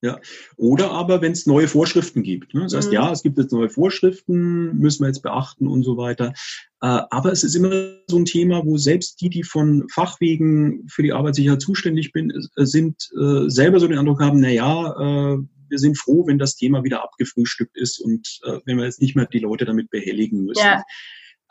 [0.04, 0.20] Ja.
[0.58, 2.52] Oder aber, wenn es neue Vorschriften gibt.
[2.52, 2.64] Ne?
[2.64, 2.94] Das heißt, mhm.
[2.94, 6.34] ja, es gibt jetzt neue Vorschriften, müssen wir jetzt beachten und so weiter.
[6.82, 7.70] Äh, aber es ist immer
[8.06, 12.66] so ein Thema, wo selbst die, die von Fachwegen für die Arbeitssicherheit zuständig bin, äh,
[12.66, 15.38] sind, äh, selber so den Eindruck haben, na ja, äh,
[15.70, 19.16] wir sind froh, wenn das Thema wieder abgefrühstückt ist und äh, wenn wir jetzt nicht
[19.16, 20.66] mehr die Leute damit behelligen müssen.
[20.66, 20.82] Ja.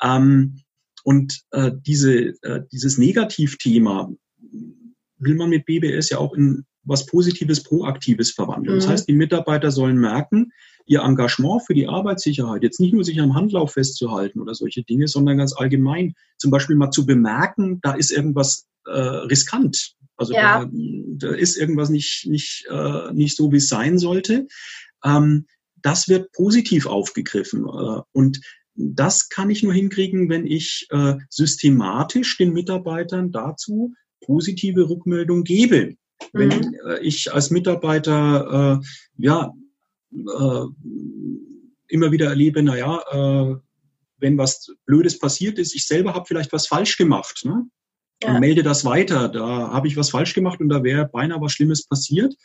[0.04, 0.62] Ähm,
[1.04, 2.34] und äh, diese,
[2.72, 4.14] dieses Negativthema
[5.18, 8.76] will man mit BBS ja auch in was Positives, Proaktives verwandeln.
[8.76, 8.80] Mhm.
[8.82, 10.52] Das heißt, die Mitarbeiter sollen merken,
[10.86, 15.08] ihr Engagement für die Arbeitssicherheit, jetzt nicht nur sich am Handlauf festzuhalten oder solche Dinge,
[15.08, 19.96] sondern ganz allgemein zum Beispiel mal zu bemerken, da ist irgendwas äh, riskant.
[20.18, 20.66] Also ja.
[20.66, 24.48] da, da, ist irgendwas nicht, nicht, äh, nicht so, wie es sein sollte.
[25.04, 25.48] Ähm,
[25.82, 27.66] das wird positiv aufgegriffen.
[27.66, 28.42] Äh, und
[28.76, 33.94] das kann ich nur hinkriegen, wenn ich äh, systematisch den Mitarbeitern dazu
[34.26, 35.96] positive Rückmeldung gebe.
[36.32, 36.76] Wenn mhm.
[36.88, 38.86] äh, ich als Mitarbeiter äh,
[39.18, 39.54] ja
[40.12, 40.66] äh,
[41.88, 43.56] immer wieder erlebe, naja, äh,
[44.18, 47.42] wenn was Blödes passiert ist, ich selber habe vielleicht was falsch gemacht.
[47.44, 47.66] Ne?
[48.24, 48.34] Ja.
[48.34, 49.28] Und melde das weiter.
[49.28, 52.36] Da habe ich was falsch gemacht und da wäre beinahe was Schlimmes passiert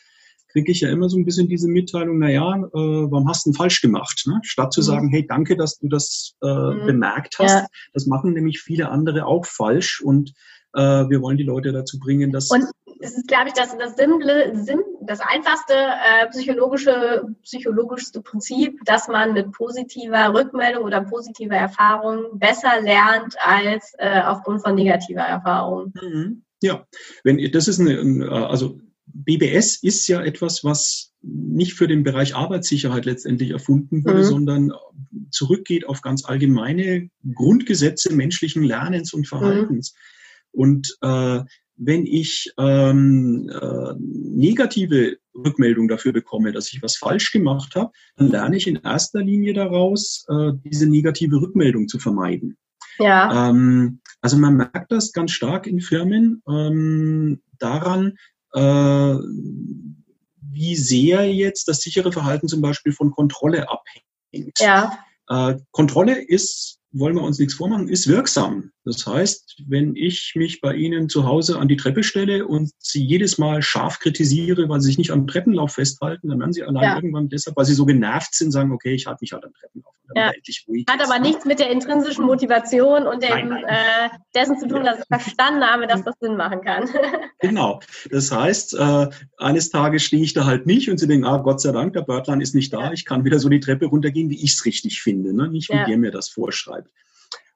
[0.48, 3.50] kriege ich ja immer so ein bisschen diese Mitteilung, na ja, äh, warum hast du
[3.50, 4.24] denn falsch gemacht?
[4.26, 4.40] Ne?
[4.42, 4.84] Statt zu mhm.
[4.84, 6.86] sagen, hey, danke, dass du das äh, mhm.
[6.86, 7.52] bemerkt hast.
[7.52, 7.66] Ja.
[7.92, 10.32] Das machen nämlich viele andere auch falsch und
[10.74, 12.50] wir wollen die Leute dazu bringen, dass...
[12.50, 12.64] Und
[13.00, 19.09] es ist, glaube ich, das, das simple, sim, das einfachste äh, psychologische, psychologischste Prinzip, dass
[19.09, 25.92] man mit positiver Rückmeldung oder positiver Erfahrung besser lernt als äh, aufgrund von negativer Erfahrung.
[26.00, 26.42] Mhm.
[26.61, 26.87] Ja,
[27.22, 33.04] wenn das ist eine, also BBS ist ja etwas, was nicht für den Bereich Arbeitssicherheit
[33.04, 34.24] letztendlich erfunden wurde, mhm.
[34.24, 34.72] sondern
[35.31, 39.94] zurückgeht auf ganz allgemeine Grundgesetze menschlichen Lernens und Verhaltens.
[39.94, 40.17] Mhm.
[40.52, 41.40] Und äh,
[41.76, 48.30] wenn ich ähm, äh, negative Rückmeldung dafür bekomme, dass ich was falsch gemacht habe, dann
[48.30, 52.56] lerne ich in erster Linie daraus, äh, diese negative Rückmeldung zu vermeiden.
[52.98, 53.50] Ja.
[53.50, 58.16] Ähm, also man merkt das ganz stark in Firmen ähm, daran,
[58.54, 59.14] äh,
[60.50, 64.58] wie sehr jetzt das sichere Verhalten zum Beispiel von Kontrolle abhängt.
[64.58, 64.98] Ja.
[65.28, 68.72] Äh, Kontrolle ist wollen wir uns nichts vormachen, ist wirksam.
[68.85, 73.05] Das heißt, wenn ich mich bei Ihnen zu Hause an die Treppe stelle und Sie
[73.05, 76.83] jedes Mal scharf kritisiere, weil Sie sich nicht am Treppenlauf festhalten, dann werden Sie allein
[76.83, 76.96] ja.
[76.96, 79.94] irgendwann deshalb, weil Sie so genervt sind, sagen, okay, ich halte mich halt am Treppenlauf.
[80.14, 80.33] Ja.
[80.88, 83.64] Hat aber nichts mit der intrinsischen Motivation und dem, nein, nein.
[83.64, 86.88] Äh, dessen zu tun, dass ich verstanden habe, dass das Sinn machen kann.
[87.40, 87.81] genau.
[88.11, 91.61] Das heißt, äh, eines Tages stehe ich da halt nicht und Sie denken, ah, Gott
[91.61, 92.92] sei Dank, der Börtlein ist nicht da, ja.
[92.92, 95.48] ich kann wieder so die Treppe runtergehen, wie ich es richtig finde, ne?
[95.48, 95.87] nicht wie ja.
[95.87, 96.88] ihr mir das vorschreibt.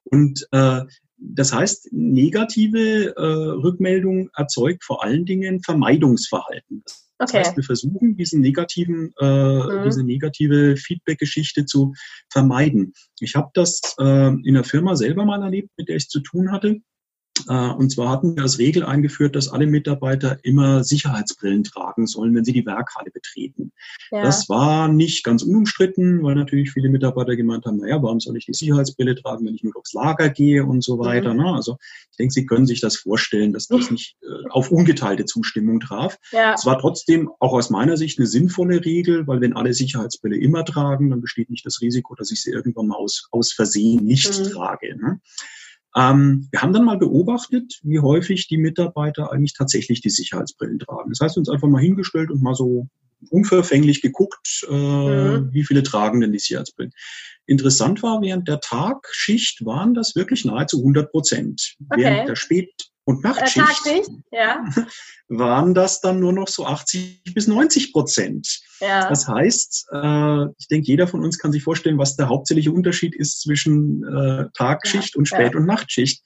[0.05, 0.81] Und äh,
[1.17, 6.83] das heißt, negative äh, Rückmeldung erzeugt vor allen Dingen Vermeidungsverhalten.
[7.19, 7.39] Das okay.
[7.39, 9.85] heißt, wir versuchen, diesen negativen, äh, mhm.
[9.85, 11.95] diese negative Feedback-Geschichte zu
[12.31, 12.93] vermeiden.
[13.21, 16.51] Ich habe das äh, in der Firma selber mal erlebt, mit der ich zu tun
[16.51, 16.81] hatte.
[17.49, 22.35] Äh, und zwar hatten wir als Regel eingeführt, dass alle Mitarbeiter immer Sicherheitsbrillen tragen sollen,
[22.35, 23.73] wenn sie die Werkhalle betreten.
[24.11, 24.23] Ja.
[24.23, 28.47] Das war nicht ganz unumstritten, weil natürlich viele Mitarbeiter gemeint haben, naja, warum soll ich
[28.47, 31.35] die Sicherheitsbrille tragen, wenn ich nur aufs Lager gehe und so weiter.
[31.35, 31.41] Mhm.
[31.41, 31.79] Also
[32.11, 36.19] ich denke, Sie können sich das vorstellen, dass das nicht äh, auf ungeteilte Zustimmung traf.
[36.33, 36.55] Ja.
[36.55, 40.65] Es war trotzdem auch aus meiner Sicht eine sinnvolle Regel, weil wenn alle Sicherheitsbrille immer
[40.65, 44.39] tragen, dann besteht nicht das Risiko, dass ich sie irgendwann mal aus, aus Versehen nicht
[44.39, 44.51] mhm.
[44.51, 44.97] trage.
[44.97, 45.21] Ne?
[45.97, 51.11] Ähm, wir haben dann mal beobachtet, wie häufig die Mitarbeiter eigentlich tatsächlich die Sicherheitsbrillen tragen.
[51.11, 52.89] Das heißt, uns einfach mal hingestellt und mal so
[53.31, 55.53] unverfänglich geguckt, äh, mhm.
[55.53, 56.93] wie viele tragen denn die Sicherheitsbrillen.
[57.47, 61.77] Interessant war, während der Tagschicht waren das wirklich nahezu 100 Prozent.
[61.91, 62.03] Okay.
[62.03, 64.65] Während der Spät- und Nachtschicht äh, ja.
[65.29, 68.61] waren das dann nur noch so 80 bis 90 Prozent.
[68.81, 69.09] Ja.
[69.09, 73.15] Das heißt, äh, ich denke, jeder von uns kann sich vorstellen, was der hauptsächliche Unterschied
[73.15, 75.19] ist zwischen äh, Tagschicht ja.
[75.19, 76.23] und Spät- und Nachtschicht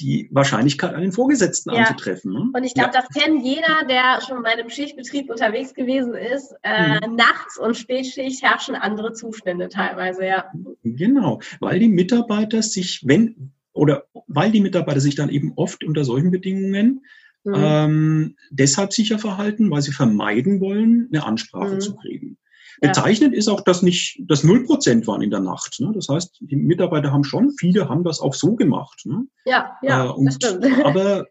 [0.00, 2.32] die Wahrscheinlichkeit, einen Vorgesetzten anzutreffen.
[2.32, 2.50] Ne?
[2.52, 6.54] Und ich glaube, das kennt jeder, der schon bei einem Schichtbetrieb unterwegs gewesen ist.
[6.62, 7.16] Äh, mhm.
[7.16, 10.50] Nachts und Spätschicht herrschen andere Zustände teilweise, ja.
[10.82, 16.04] Genau, weil die Mitarbeiter sich, wenn oder weil die Mitarbeiter sich dann eben oft unter
[16.04, 17.04] solchen Bedingungen
[17.44, 17.54] mhm.
[17.56, 21.80] ähm, deshalb sicher verhalten, weil sie vermeiden wollen, eine Ansprache mhm.
[21.80, 22.38] zu kriegen.
[22.80, 25.78] Bezeichnend ist auch, dass nicht das null Prozent waren in der Nacht.
[25.78, 25.92] Ne?
[25.94, 29.02] Das heißt, die Mitarbeiter haben schon, viele haben das auch so gemacht.
[29.04, 29.24] Ne?
[29.44, 30.64] Ja, ja, äh, und, das stimmt.
[30.84, 31.26] Aber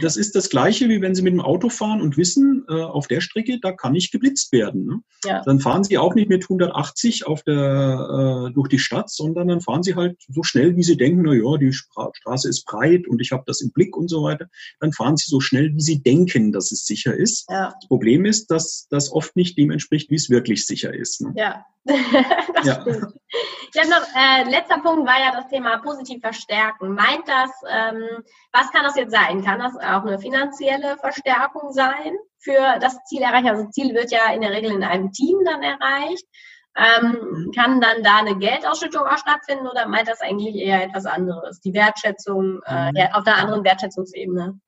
[0.00, 3.06] das ist das Gleiche, wie wenn Sie mit dem Auto fahren und wissen, äh, auf
[3.06, 4.86] der Strecke, da kann nicht geblitzt werden.
[4.86, 5.00] Ne?
[5.24, 5.42] Ja.
[5.44, 9.60] Dann fahren Sie auch nicht mit 180 auf der, äh, durch die Stadt, sondern dann
[9.60, 13.20] fahren Sie halt so schnell, wie Sie denken, na ja, die Straße ist breit und
[13.20, 14.46] ich habe das im Blick und so weiter.
[14.80, 17.46] Dann fahren Sie so schnell, wie Sie denken, dass es sicher ist.
[17.50, 17.74] Ja.
[17.78, 21.20] Das Problem ist, dass das oft nicht dem entspricht, wie es wirklich sicher ist.
[21.20, 21.32] Ne?
[21.36, 22.80] Ja, das ja.
[22.80, 23.14] stimmt.
[23.72, 26.94] Ich habe noch, äh, letzter Punkt war ja das Thema positiv verstärken.
[26.94, 29.25] Meint das, ähm, was kann das jetzt sein?
[29.44, 33.48] Kann das auch eine finanzielle Verstärkung sein für das Ziel erreichen?
[33.48, 36.26] Also Ziel wird ja in der Regel in einem Team dann erreicht.
[36.78, 37.52] Ähm, mhm.
[37.52, 41.58] kann dann da eine Geldausschüttung auch stattfinden oder meint das eigentlich eher etwas anderes?
[41.60, 43.14] Die Wertschätzung äh, mhm.
[43.14, 44.60] auf einer anderen Wertschätzungsebene?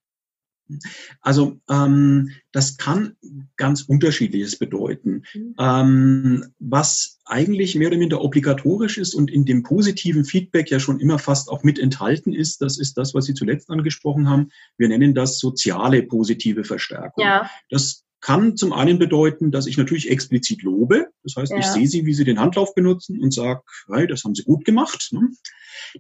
[1.21, 3.17] Also ähm, das kann
[3.57, 5.25] ganz unterschiedliches bedeuten.
[5.35, 5.55] Mhm.
[5.59, 11.01] Ähm, was eigentlich mehr oder minder obligatorisch ist und in dem positiven Feedback ja schon
[11.01, 14.51] immer fast auch mit enthalten ist, das ist das, was Sie zuletzt angesprochen haben.
[14.77, 17.25] Wir nennen das soziale positive Verstärkung.
[17.25, 17.51] Ja.
[17.71, 21.09] Das kann zum einen bedeuten, dass ich natürlich explizit lobe.
[21.23, 21.59] Das heißt, ja.
[21.59, 24.65] ich sehe sie, wie sie den Handlauf benutzen und sage, hey, das haben sie gut
[24.65, 25.11] gemacht.
[25.13, 25.31] Ne?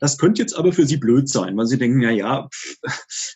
[0.00, 2.48] Das könnte jetzt aber für sie blöd sein, weil sie denken, na ja,
[2.84, 2.90] äh,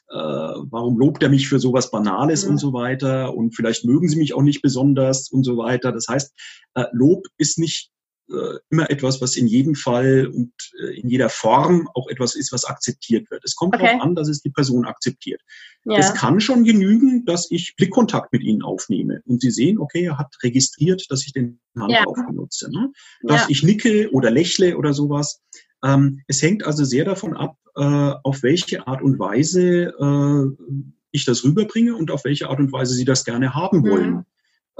[0.09, 2.51] warum lobt er mich für sowas Banales ja.
[2.51, 5.92] und so weiter und vielleicht mögen sie mich auch nicht besonders und so weiter.
[5.92, 6.33] Das heißt,
[6.75, 7.90] äh, Lob ist nicht
[8.33, 12.53] äh, immer etwas, was in jedem Fall und äh, in jeder Form auch etwas ist,
[12.53, 13.45] was akzeptiert wird.
[13.45, 13.85] Es kommt okay.
[13.85, 15.40] darauf an, dass es die Person akzeptiert.
[15.85, 15.99] Ja.
[15.99, 20.18] Es kann schon genügen, dass ich Blickkontakt mit ihnen aufnehme und sie sehen, okay, er
[20.18, 22.27] hat registriert, dass ich den Handlauf ja.
[22.27, 22.71] benutze.
[22.71, 22.92] Ne?
[23.23, 23.47] Dass ja.
[23.49, 25.40] ich nicke oder lächle oder sowas.
[25.85, 27.83] Ähm, es hängt also sehr davon ab, äh,
[28.23, 32.95] auf welche Art und Weise äh, ich das rüberbringe und auf welche Art und Weise
[32.95, 34.11] sie das gerne haben wollen.
[34.11, 34.25] Mhm.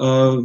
[0.03, 0.39] Äh,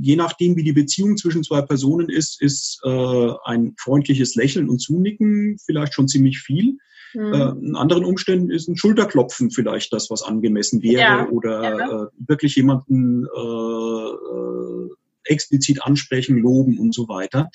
[0.00, 4.78] je nachdem, wie die Beziehung zwischen zwei Personen ist, ist äh, ein freundliches Lächeln und
[4.78, 6.78] Zunicken vielleicht schon ziemlich viel.
[7.12, 7.34] Mhm.
[7.34, 11.28] Äh, in anderen Umständen ist ein Schulterklopfen vielleicht das, was angemessen wäre ja.
[11.28, 12.04] oder ja.
[12.04, 14.88] Äh, wirklich jemanden äh, äh,
[15.24, 17.50] explizit ansprechen, loben und so weiter.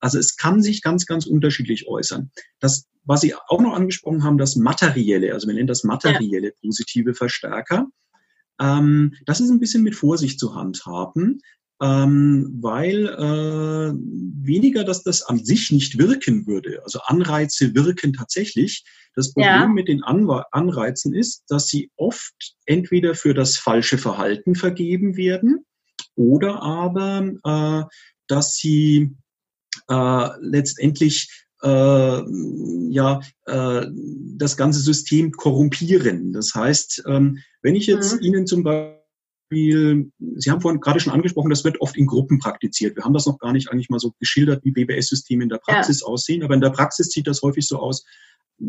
[0.00, 2.30] Also es kann sich ganz, ganz unterschiedlich äußern.
[2.60, 7.12] Das, was Sie auch noch angesprochen haben, das materielle, also wir nennen das materielle positive
[7.12, 7.88] Verstärker.
[8.60, 11.40] Ähm, das ist ein bisschen mit Vorsicht zu handhaben,
[11.82, 16.80] ähm, weil äh, weniger, dass das an sich nicht wirken würde.
[16.84, 18.84] Also Anreize wirken tatsächlich.
[19.16, 19.66] Das Problem ja.
[19.68, 22.34] mit den Anwe Anreizen ist, dass sie oft
[22.66, 25.64] entweder für das falsche Verhalten vergeben werden
[26.16, 27.94] oder aber, äh,
[28.26, 29.16] dass sie
[29.88, 31.28] äh, letztendlich
[31.62, 32.22] äh,
[32.90, 33.86] ja äh,
[34.36, 36.32] das ganze System korrumpieren.
[36.32, 38.22] Das heißt, ähm, wenn ich jetzt mhm.
[38.22, 42.94] Ihnen zum Beispiel, Sie haben vorhin gerade schon angesprochen, das wird oft in Gruppen praktiziert.
[42.94, 46.02] Wir haben das noch gar nicht eigentlich mal so geschildert, wie BBS-Systeme in der Praxis
[46.02, 46.06] ja.
[46.06, 48.04] aussehen, aber in der Praxis sieht das häufig so aus,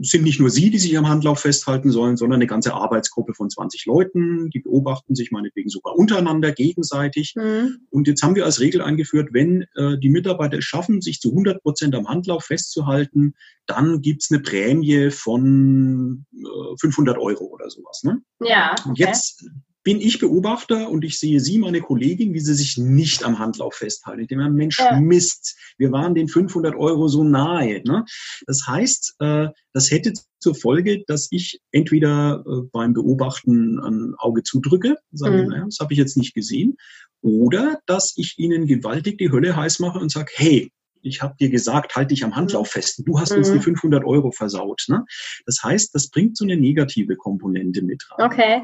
[0.02, 3.50] sind nicht nur Sie, die sich am Handlauf festhalten sollen, sondern eine ganze Arbeitsgruppe von
[3.50, 7.34] 20 Leuten, die beobachten sich meinetwegen sogar untereinander gegenseitig.
[7.36, 7.80] Mhm.
[7.90, 11.30] Und jetzt haben wir als Regel eingeführt, wenn äh, die Mitarbeiter es schaffen, sich zu
[11.30, 13.36] 100 Prozent am Handlauf festzuhalten,
[13.68, 18.04] dann gibt's eine Prämie von äh, 500 Euro oder sowas.
[18.04, 18.22] Ne?
[18.42, 18.74] Ja.
[18.80, 18.90] Okay.
[18.90, 19.46] Und jetzt
[19.86, 23.76] bin ich Beobachter und ich sehe Sie, meine Kollegin, wie Sie sich nicht am Handlauf
[23.76, 24.22] festhalten.
[24.22, 25.00] Ich denke, Mensch, ja.
[25.00, 27.84] Mist, wir waren den 500 Euro so nahe.
[27.86, 28.04] Ne?
[28.48, 34.42] Das heißt, äh, das hätte zur Folge, dass ich entweder äh, beim Beobachten ein Auge
[34.42, 35.50] zudrücke, sage, mhm.
[35.50, 36.78] naja, das habe ich jetzt nicht gesehen,
[37.22, 40.72] oder dass ich Ihnen gewaltig die Hölle heiß mache und sage, hey,
[41.04, 42.72] ich habe dir gesagt, halt dich am Handlauf mhm.
[42.72, 43.04] fest.
[43.06, 43.38] Du hast mhm.
[43.38, 44.86] uns die 500 Euro versaut.
[44.88, 45.06] Ne?
[45.46, 48.26] Das heißt, das bringt so eine negative Komponente mit rein.
[48.26, 48.62] Okay.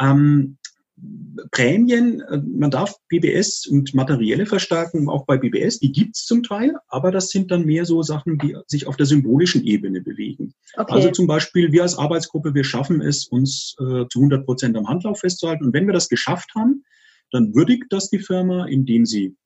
[0.00, 0.58] Ähm,
[1.50, 6.76] Prämien, äh, man darf BBS und materielle Verstärken auch bei BBS, die gibt's zum Teil,
[6.88, 10.54] aber das sind dann mehr so Sachen, die sich auf der symbolischen Ebene bewegen.
[10.74, 10.92] Okay.
[10.92, 14.88] Also zum Beispiel, wir als Arbeitsgruppe, wir schaffen es, uns äh, zu 100 Prozent am
[14.88, 15.64] Handlauf festzuhalten.
[15.64, 16.84] Und wenn wir das geschafft haben,
[17.30, 19.36] dann würdigt das die Firma, indem sie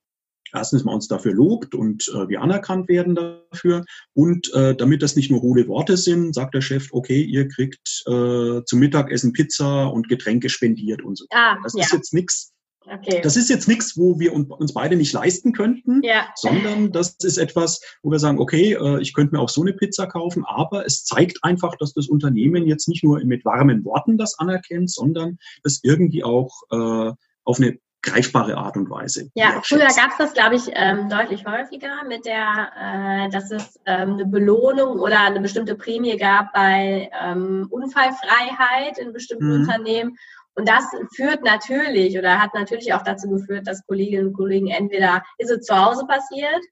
[0.53, 3.85] erstens mal uns dafür lobt und äh, wir anerkannt werden dafür.
[4.15, 8.05] Und äh, damit das nicht nur hohle Worte sind, sagt der Chef, okay, ihr kriegt
[8.07, 11.27] äh, zum Mittagessen Pizza und Getränke spendiert und so.
[11.31, 11.85] Ah, das ja.
[11.85, 12.53] ist jetzt nichts.
[12.89, 13.21] Okay.
[13.21, 16.29] Das ist jetzt nichts, wo wir uns beide nicht leisten könnten, ja.
[16.37, 19.73] sondern das ist etwas, wo wir sagen, okay, äh, ich könnte mir auch so eine
[19.73, 24.19] Pizza kaufen, aber es zeigt einfach, dass das Unternehmen jetzt nicht nur mit warmen Worten
[24.19, 27.13] das anerkennt, sondern das irgendwie auch äh,
[27.45, 29.31] auf eine greifbare Art und Weise.
[29.35, 33.79] Ja, früher gab es das, glaube ich, ähm, deutlich häufiger mit der, äh, dass es
[33.85, 39.61] ähm, eine Belohnung oder eine bestimmte Prämie gab bei ähm, Unfallfreiheit in bestimmten mhm.
[39.61, 40.17] Unternehmen.
[40.55, 45.23] Und das führt natürlich oder hat natürlich auch dazu geführt, dass Kolleginnen und Kollegen entweder
[45.37, 46.63] ist es zu Hause passiert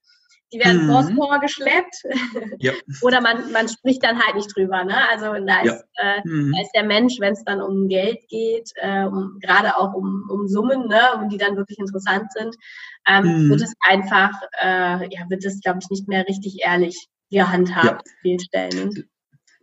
[0.55, 1.17] die werden mhm.
[1.17, 2.05] vorgeschleppt
[2.59, 2.73] ja.
[3.03, 4.85] oder man, man spricht dann halt nicht drüber.
[4.85, 4.97] Ne?
[5.11, 6.17] Also da ist, ja.
[6.17, 6.53] äh, mhm.
[6.55, 10.29] da ist der Mensch, wenn es dann um Geld geht, äh, um, gerade auch um,
[10.31, 12.55] um Summen, ne, um die dann wirklich interessant sind,
[13.09, 13.51] ähm, mhm.
[13.51, 14.31] wird es einfach,
[14.63, 18.13] äh, ja, wird es, glaube ich, nicht mehr richtig ehrlich gehandhabt ja.
[18.23, 19.09] vielen Stellen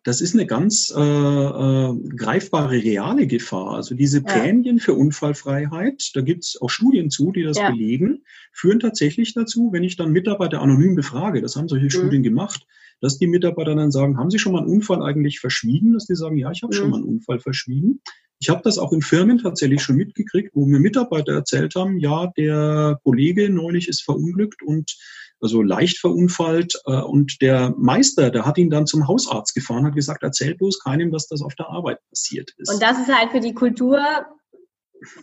[0.03, 3.75] das ist eine ganz äh, äh, greifbare reale Gefahr.
[3.75, 4.83] Also diese Prämien ja.
[4.83, 7.69] für Unfallfreiheit, da gibt es auch Studien zu, die das ja.
[7.69, 11.91] belegen, führen tatsächlich dazu, wenn ich dann Mitarbeiter anonym befrage, das haben solche mhm.
[11.91, 12.65] Studien gemacht,
[12.99, 15.93] dass die Mitarbeiter dann sagen, haben Sie schon mal einen Unfall eigentlich verschwiegen?
[15.93, 16.77] Dass die sagen, ja, ich habe mhm.
[16.77, 18.01] schon mal einen Unfall verschwiegen.
[18.39, 22.31] Ich habe das auch in Firmen tatsächlich schon mitgekriegt, wo mir Mitarbeiter erzählt haben, ja,
[22.37, 24.97] der Kollege neulich ist verunglückt und
[25.41, 26.79] also leicht verunfallt.
[26.85, 30.79] Äh, und der Meister, der hat ihn dann zum Hausarzt gefahren, hat gesagt, erzählt bloß
[30.79, 32.71] keinem, dass das auf der Arbeit passiert ist.
[32.73, 33.99] Und das ist halt für die Kultur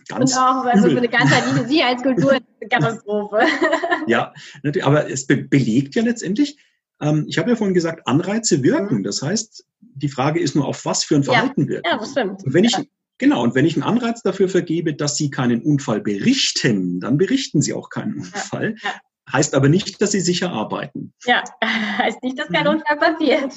[0.09, 3.39] Ganz und auch also für eine ganzheitliche Sicherheitskultur eine Katastrophe.
[4.07, 4.33] ja,
[4.81, 6.57] aber es be belegt ja letztendlich,
[7.01, 8.97] ähm, ich habe ja vorhin gesagt, Anreize wirken.
[8.97, 9.03] Mhm.
[9.03, 11.69] Das heißt, die Frage ist nur, auf was für ein Verhalten ja.
[11.69, 11.89] wirken.
[11.89, 12.43] Ja, das stimmt.
[12.43, 12.75] Und wenn ich,
[13.19, 17.61] Genau, und wenn ich einen Anreiz dafür vergebe, dass Sie keinen Unfall berichten, dann berichten
[17.61, 18.75] Sie auch keinen Unfall.
[18.81, 18.95] Ja, ja.
[19.31, 21.13] Heißt aber nicht, dass Sie sicher arbeiten.
[21.25, 21.43] Ja,
[21.97, 22.81] heißt nicht, dass kein mhm.
[22.81, 23.53] Unfall passiert.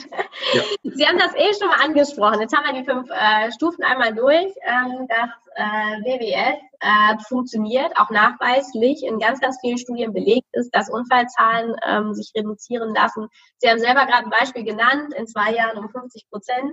[0.52, 0.62] Ja.
[0.82, 2.40] Sie haben das eh schon mal angesprochen.
[2.40, 4.52] Jetzt haben wir die fünf äh, Stufen einmal durch.
[4.66, 5.62] Ähm, das äh,
[6.02, 12.14] WWF äh, funktioniert, auch nachweislich in ganz, ganz vielen Studien belegt ist, dass Unfallzahlen ähm,
[12.14, 13.28] sich reduzieren lassen.
[13.58, 16.72] Sie haben selber gerade ein Beispiel genannt, in zwei Jahren um 50 Prozent.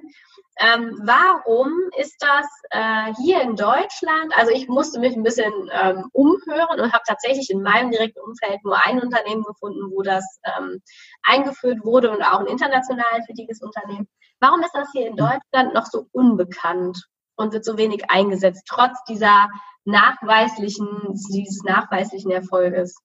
[0.59, 4.33] Ähm, warum ist das äh, hier in Deutschland?
[4.35, 8.63] Also ich musste mich ein bisschen ähm, umhören und habe tatsächlich in meinem direkten Umfeld
[8.63, 10.25] nur ein Unternehmen gefunden, wo das
[10.57, 10.81] ähm,
[11.23, 14.07] eingeführt wurde und auch ein international tätiges Unternehmen.
[14.39, 16.97] Warum ist das hier in Deutschland noch so unbekannt?
[17.39, 19.49] Und wird so wenig eingesetzt, trotz dieser
[19.85, 20.87] nachweislichen,
[21.31, 22.95] dieses nachweislichen Erfolges?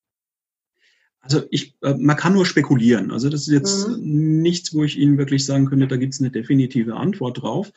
[1.20, 3.10] Also ich, äh, man kann nur spekulieren.
[3.10, 4.42] Also das ist jetzt mhm.
[4.42, 7.72] nichts, wo ich Ihnen wirklich sagen könnte, da gibt es eine definitive Antwort drauf.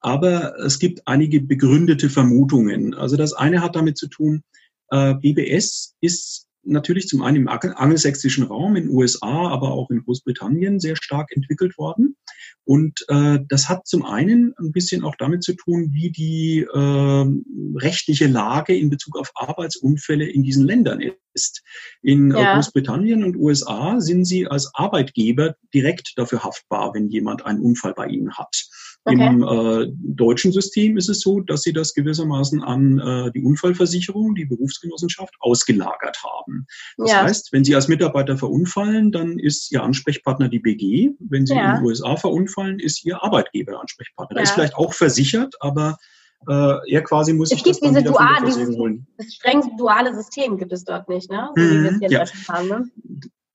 [0.00, 2.94] Aber es gibt einige begründete Vermutungen.
[2.94, 4.42] Also das eine hat damit zu tun,
[4.90, 10.02] äh, BBS ist natürlich zum einen im angelsächsischen Raum in den USA, aber auch in
[10.04, 12.16] Großbritannien sehr stark entwickelt worden.
[12.64, 17.24] Und äh, das hat zum einen ein bisschen auch damit zu tun, wie die äh,
[17.78, 21.00] rechtliche Lage in Bezug auf Arbeitsunfälle in diesen Ländern
[21.32, 21.62] ist.
[22.02, 22.54] In äh, ja.
[22.54, 28.06] Großbritannien und USA sind sie als Arbeitgeber direkt dafür haftbar, wenn jemand einen Unfall bei
[28.06, 28.68] ihnen hat.
[29.04, 29.26] Okay.
[29.26, 34.34] Im äh, deutschen System ist es so, dass sie das gewissermaßen an äh, die Unfallversicherung,
[34.34, 36.66] die Berufsgenossenschaft, ausgelagert haben.
[36.98, 37.22] Das ja.
[37.22, 41.10] heißt, wenn Sie als Mitarbeiter verunfallen, dann ist Ihr Ansprechpartner die BG.
[41.20, 41.70] Wenn Sie ja.
[41.70, 44.36] in den USA verunfallen, ist Ihr Arbeitgeber Ansprechpartner.
[44.36, 44.40] Ja.
[44.40, 45.96] Er ist vielleicht auch versichert, aber
[46.46, 49.06] äh, er quasi muss sich das dann wieder dual, von der Versicherung holen.
[49.16, 51.50] Das streng duale System gibt es dort nicht, ne?
[51.56, 52.24] So hm, ja.
[52.48, 52.90] Haben, ne?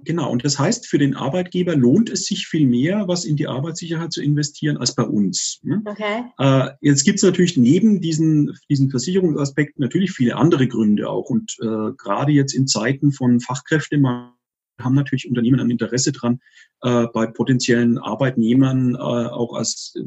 [0.03, 3.47] Genau, und das heißt, für den Arbeitgeber lohnt es sich viel mehr, was in die
[3.47, 5.59] Arbeitssicherheit zu investieren, als bei uns.
[5.63, 5.81] Ne?
[5.85, 6.23] Okay.
[6.39, 11.29] Äh, jetzt gibt es natürlich neben diesen, diesen Versicherungsaspekten natürlich viele andere Gründe auch.
[11.29, 14.33] Und äh, gerade jetzt in Zeiten von Fachkräftemangel
[14.79, 16.39] haben natürlich Unternehmen ein Interesse dran,
[16.81, 20.01] äh, bei potenziellen Arbeitnehmern äh, auch als äh,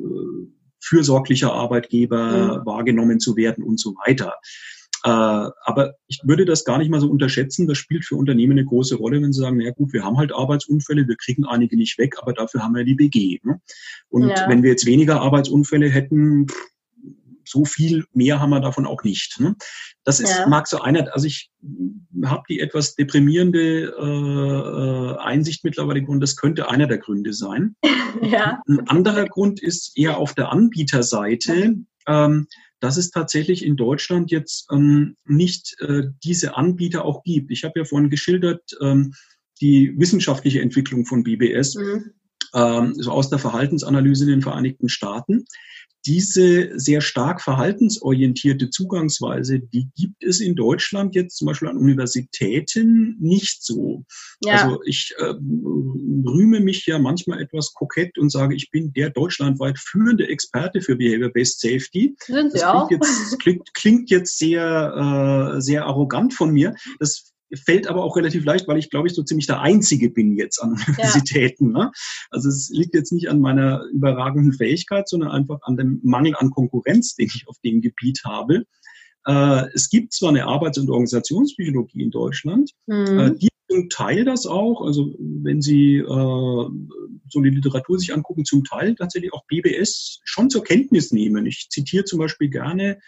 [0.81, 2.67] fürsorglicher Arbeitgeber mhm.
[2.67, 4.35] wahrgenommen zu werden und so weiter.
[5.05, 7.67] Äh, aber ich würde das gar nicht mal so unterschätzen.
[7.67, 10.33] Das spielt für Unternehmen eine große Rolle, wenn sie sagen, na gut, wir haben halt
[10.33, 13.41] Arbeitsunfälle, wir kriegen einige nicht weg, aber dafür haben wir die BG.
[13.43, 13.61] Ne?
[14.09, 14.49] Und ja.
[14.49, 16.47] wenn wir jetzt weniger Arbeitsunfälle hätten,
[17.49, 19.41] so viel mehr haben wir davon auch nicht.
[19.41, 19.57] Ne?
[20.05, 20.47] Das ist, ja.
[20.49, 21.51] mag so einer, also ich
[22.25, 27.77] habe die etwas deprimierende äh, Einsicht mittlerweile und das könnte einer der Gründe sein.
[28.23, 28.63] Ja.
[28.67, 31.77] Ein anderer Grund ist eher auf der Anbieterseite.
[32.07, 32.47] Ähm,
[32.81, 37.51] dass es tatsächlich in Deutschland jetzt ähm, nicht äh, diese Anbieter auch gibt.
[37.51, 39.15] Ich habe ja vorhin geschildert, ähm,
[39.61, 42.13] die wissenschaftliche Entwicklung von BBS, mhm.
[42.57, 45.45] Ähm, so aus der Verhaltensanalyse in den Vereinigten Staaten
[46.07, 53.17] diese sehr stark verhaltensorientierte Zugangsweise, die gibt es in Deutschland jetzt zum Beispiel an Universitäten
[53.19, 54.05] nicht so.
[54.41, 54.63] Ja.
[54.63, 59.79] Also ich äh, rühme mich ja manchmal etwas kokett und sage, ich bin der deutschlandweit
[59.81, 62.15] führende Experte für Behavior-Based Safety.
[62.25, 62.87] Sind Sie das auch?
[62.87, 66.77] Klingt jetzt, klingt, klingt jetzt sehr, äh, sehr arrogant von mir.
[67.01, 70.37] Das fällt aber auch relativ leicht, weil ich glaube ich so ziemlich der Einzige bin
[70.37, 71.73] jetzt an Universitäten.
[71.73, 71.85] Ja.
[71.85, 71.93] Ne?
[72.31, 76.51] Also es liegt jetzt nicht an meiner überragenden Fähigkeit, sondern einfach an dem Mangel an
[76.51, 78.65] Konkurrenz, den ich auf dem Gebiet habe.
[79.27, 83.19] Äh, es gibt zwar eine Arbeits- und Organisationspsychologie in Deutschland, mhm.
[83.19, 88.45] äh, die zum Teil das auch, also wenn Sie äh, so die Literatur sich angucken,
[88.45, 91.47] zum Teil tatsächlich auch BBS schon zur Kenntnis nehmen.
[91.47, 92.99] Ich zitiere zum Beispiel gerne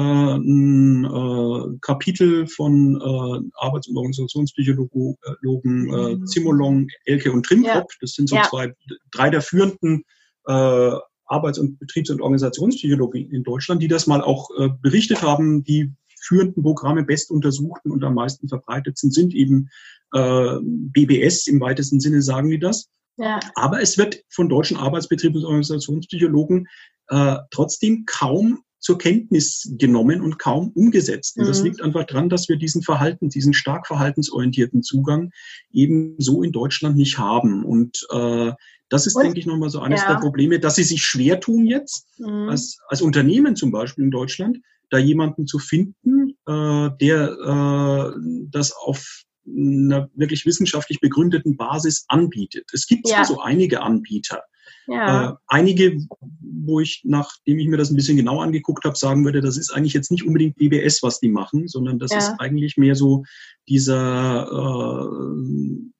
[0.00, 6.26] ein äh, Kapitel von äh, Arbeits- und Organisationspsychologen äh, mhm.
[6.26, 7.90] Zimmerlong, Elke und Trimkop.
[7.90, 7.96] Ja.
[8.00, 8.42] Das sind so ja.
[8.48, 8.74] zwei,
[9.10, 10.04] drei der führenden
[10.46, 10.92] äh,
[11.26, 15.92] Arbeits- und Betriebs- und Organisationspsychologie in Deutschland, die das mal auch äh, berichtet haben, die
[16.20, 19.68] führenden Programme, best untersuchten und am meisten verbreitetsten sind eben
[20.12, 22.88] äh, BBS im weitesten Sinne, sagen die das.
[23.16, 23.40] Ja.
[23.56, 26.68] Aber es wird von deutschen Arbeitsbetriebs- und Organisationspsychologen
[27.08, 31.38] äh, trotzdem kaum zur Kenntnis genommen und kaum umgesetzt.
[31.38, 31.66] Und das mhm.
[31.66, 35.30] liegt einfach daran, dass wir diesen Verhalten, diesen stark verhaltensorientierten Zugang
[35.72, 37.64] eben so in Deutschland nicht haben.
[37.64, 38.52] Und äh,
[38.88, 40.12] das ist, und, denke ich, nochmal so eines ja.
[40.12, 42.48] der Probleme, dass sie sich schwer tun jetzt, mhm.
[42.48, 44.58] als, als Unternehmen zum Beispiel in Deutschland,
[44.90, 48.18] da jemanden zu finden, äh, der äh,
[48.50, 52.68] das auf einer wirklich wissenschaftlich begründeten Basis anbietet.
[52.72, 53.14] Es gibt ja.
[53.14, 54.42] zwar so einige Anbieter,
[54.86, 55.30] ja.
[55.30, 55.98] Äh, einige,
[56.40, 59.72] wo ich, nachdem ich mir das ein bisschen genau angeguckt habe, sagen würde, das ist
[59.72, 62.18] eigentlich jetzt nicht unbedingt BBS, was die machen, sondern das ja.
[62.18, 63.24] ist eigentlich mehr so
[63.68, 65.92] dieser äh,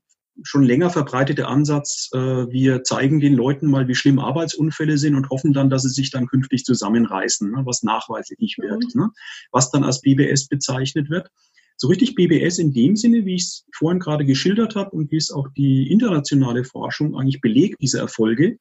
[0.42, 5.30] schon länger verbreitete Ansatz, äh, wir zeigen den Leuten mal, wie schlimm Arbeitsunfälle sind und
[5.30, 9.00] hoffen dann, dass sie sich dann künftig zusammenreißen, ne, was nachweislich wird, mhm.
[9.00, 9.10] ne,
[9.50, 11.28] was dann als BBS bezeichnet wird.
[11.76, 15.16] So richtig BBS in dem Sinne, wie ich es vorhin gerade geschildert habe und wie
[15.16, 18.58] es auch die internationale Forschung eigentlich belegt, diese Erfolge,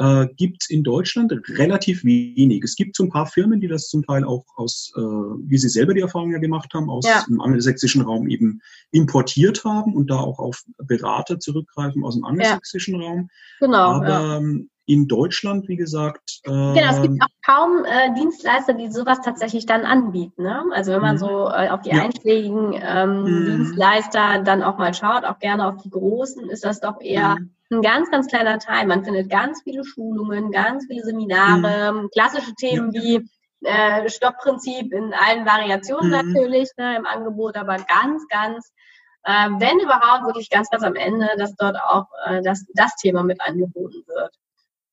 [0.00, 2.64] äh, gibt es in Deutschland relativ wenig.
[2.64, 5.68] Es gibt so ein paar Firmen, die das zum Teil auch aus, äh, wie sie
[5.68, 7.22] selber die Erfahrung ja gemacht haben, aus ja.
[7.28, 8.60] dem angelsächsischen Raum eben
[8.92, 13.06] importiert haben und da auch auf Berater zurückgreifen aus dem angelsächsischen ja.
[13.06, 13.28] Raum.
[13.60, 13.76] Genau.
[13.76, 14.40] Aber ja.
[14.90, 16.40] Ähm, in Deutschland, wie gesagt.
[16.44, 20.42] Äh, genau, es gibt auch kaum äh, Dienstleister, die sowas tatsächlich dann anbieten.
[20.42, 20.64] Ne?
[20.72, 21.18] Also wenn man mhm.
[21.18, 22.02] so äh, auf die ja.
[22.02, 23.46] einschlägigen ähm, mhm.
[23.46, 27.50] Dienstleister dann auch mal schaut, auch gerne auf die großen, ist das doch eher mhm.
[27.70, 28.86] ein ganz, ganz kleiner Teil.
[28.86, 32.10] Man findet ganz viele Schulungen, ganz viele Seminare, mhm.
[32.10, 33.02] klassische Themen ja.
[33.02, 33.28] wie
[33.62, 36.32] äh, Stoppprinzip in allen Variationen mhm.
[36.32, 38.72] natürlich ne, im Angebot, aber ganz, ganz
[39.24, 43.22] äh, wenn überhaupt wirklich ganz, ganz am Ende, dass dort auch äh, das, das Thema
[43.22, 44.34] mit angeboten wird.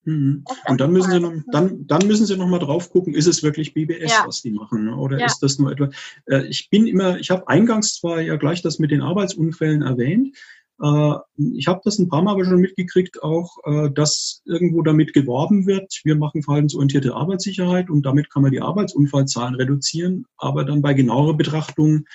[0.07, 0.45] Mhm.
[0.69, 3.43] Und dann müssen Sie noch, dann, dann müssen Sie noch mal drauf gucken, ist es
[3.43, 4.23] wirklich BBS, ja.
[4.25, 4.95] was die machen, ne?
[4.95, 5.25] oder ja.
[5.25, 5.89] ist das nur etwa?
[6.27, 10.37] Äh, ich bin immer, ich habe eingangs zwar ja gleich das mit den Arbeitsunfällen erwähnt.
[10.81, 11.13] Äh,
[11.55, 15.67] ich habe das ein paar Mal aber schon mitgekriegt, auch, äh, dass irgendwo damit geworben
[15.67, 20.25] wird, wir machen verhaltensorientierte Arbeitssicherheit und damit kann man die Arbeitsunfallzahlen reduzieren.
[20.37, 22.05] Aber dann bei genauerer Betrachtung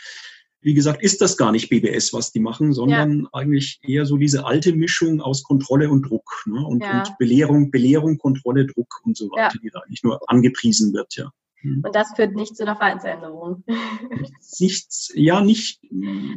[0.63, 3.29] wie gesagt, ist das gar nicht BBS, was die machen, sondern ja.
[3.33, 6.65] eigentlich eher so diese alte Mischung aus Kontrolle und Druck ne?
[6.65, 6.99] und, ja.
[6.99, 9.61] und, Belehrung, Belehrung, Kontrolle, Druck und so weiter, ja.
[9.63, 11.31] die da eigentlich nur angepriesen wird, ja.
[11.63, 11.83] Hm.
[11.85, 13.65] Und das führt nicht zu einer Verhaltensänderung.
[14.59, 15.81] Nichts, ja, nicht,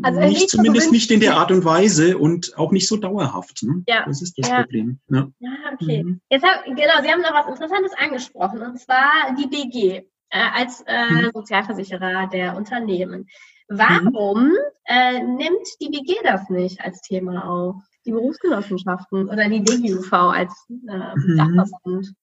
[0.03, 3.63] also nicht, zumindest nicht in der Art und Weise und auch nicht so dauerhaft.
[3.63, 3.83] Ne?
[3.87, 4.05] Ja.
[4.05, 4.99] Das ist das Problem.
[5.09, 6.03] Ja, ja okay.
[6.03, 6.21] Mhm.
[6.29, 10.83] Jetzt hab, genau, Sie haben noch was Interessantes angesprochen, und zwar die BG äh, als
[10.87, 11.31] äh, mhm.
[11.33, 13.27] Sozialversicherer der Unternehmen.
[13.67, 14.57] Warum mhm.
[14.85, 17.75] äh, nimmt die BG das nicht als Thema auf?
[18.05, 21.37] Die Berufsgenossenschaften oder die DGUV als äh, mhm.
[21.37, 22.13] Dachverband?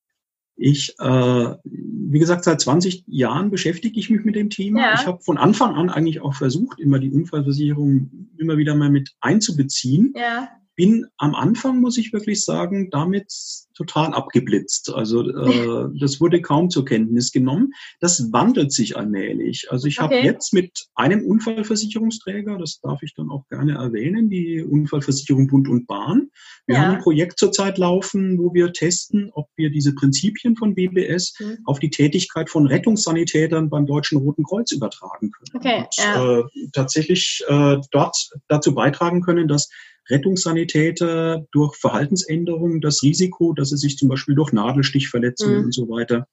[0.55, 4.81] Ich, äh, wie gesagt, seit 20 Jahren beschäftige ich mich mit dem Thema.
[4.81, 4.95] Ja.
[4.95, 9.11] Ich habe von Anfang an eigentlich auch versucht, immer die Unfallversicherung immer wieder mal mit
[9.21, 10.13] einzubeziehen.
[10.17, 10.51] Ja
[10.83, 13.33] bin am Anfang, muss ich wirklich sagen, damit
[13.75, 14.93] total abgeblitzt.
[14.93, 17.71] Also äh, das wurde kaum zur Kenntnis genommen.
[18.01, 19.69] Das wandelt sich allmählich.
[19.71, 20.17] Also ich okay.
[20.17, 25.69] habe jetzt mit einem Unfallversicherungsträger, das darf ich dann auch gerne erwähnen, die Unfallversicherung Bund
[25.69, 26.31] und Bahn.
[26.67, 26.83] Wir ja.
[26.83, 31.59] haben ein Projekt zurzeit laufen, wo wir testen, ob wir diese Prinzipien von BBS mhm.
[31.65, 35.57] auf die Tätigkeit von Rettungssanitätern beim Deutschen Roten Kreuz übertragen können.
[35.57, 35.85] Okay.
[35.85, 36.39] Und, ja.
[36.41, 38.17] äh, tatsächlich äh, dort
[38.49, 39.69] dazu beitragen können, dass
[40.09, 45.65] Rettungssanitäter durch Verhaltensänderungen das Risiko, dass sie sich zum Beispiel durch Nadelstichverletzungen mhm.
[45.67, 46.27] und so weiter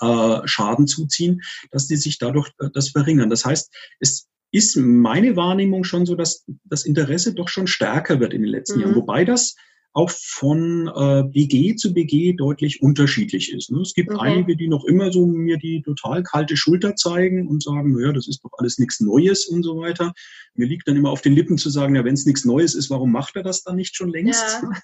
[0.00, 3.30] äh, Schaden zuziehen, dass die sich dadurch äh, das verringern.
[3.30, 8.34] Das heißt, es ist meine Wahrnehmung schon so, dass das Interesse doch schon stärker wird
[8.34, 8.82] in den letzten mhm.
[8.82, 9.54] Jahren, wobei das
[9.94, 13.70] auch von äh, BG zu BG deutlich unterschiedlich ist.
[13.70, 13.80] Ne?
[13.80, 14.26] Es gibt okay.
[14.26, 18.26] einige, die noch immer so mir die total kalte Schulter zeigen und sagen, naja, das
[18.26, 20.12] ist doch alles nichts Neues und so weiter.
[20.54, 22.88] Mir liegt dann immer auf den Lippen zu sagen, ja, wenn es nichts Neues ist,
[22.88, 24.62] warum macht er das dann nicht schon längst?
[24.62, 24.70] Ja.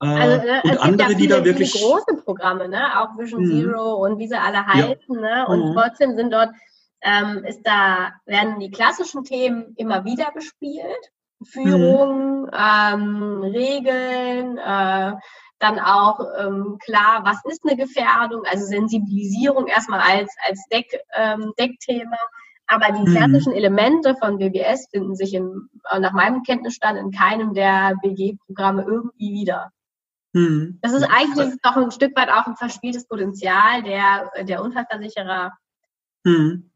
[0.00, 3.42] Äh, also, ne, und andere, ja viele, die da wirklich große Programme, ne, auch Vision
[3.42, 3.62] mhm.
[3.62, 5.20] Zero und wie sie alle heißen, ja.
[5.20, 5.74] ne, und mhm.
[5.74, 6.50] trotzdem sind dort
[7.00, 10.84] ähm, ist da werden die klassischen Themen immer wieder bespielt
[11.44, 12.50] Führung, mhm.
[12.52, 15.12] ähm, Regeln, äh,
[15.60, 21.52] dann auch ähm, klar, was ist eine Gefährdung, also Sensibilisierung erstmal als, als Deck, ähm,
[21.58, 22.16] Deckthema.
[22.66, 23.14] Aber die mhm.
[23.14, 25.68] klassischen Elemente von BBS finden sich in,
[25.98, 29.72] nach meinem Kenntnisstand in keinem der BG-Programme irgendwie wieder.
[30.34, 30.78] Mhm.
[30.82, 35.52] Das ist eigentlich doch ein Stück weit auch ein verspieltes Potenzial der, der Unfallversicherer.
[36.24, 36.70] Mhm.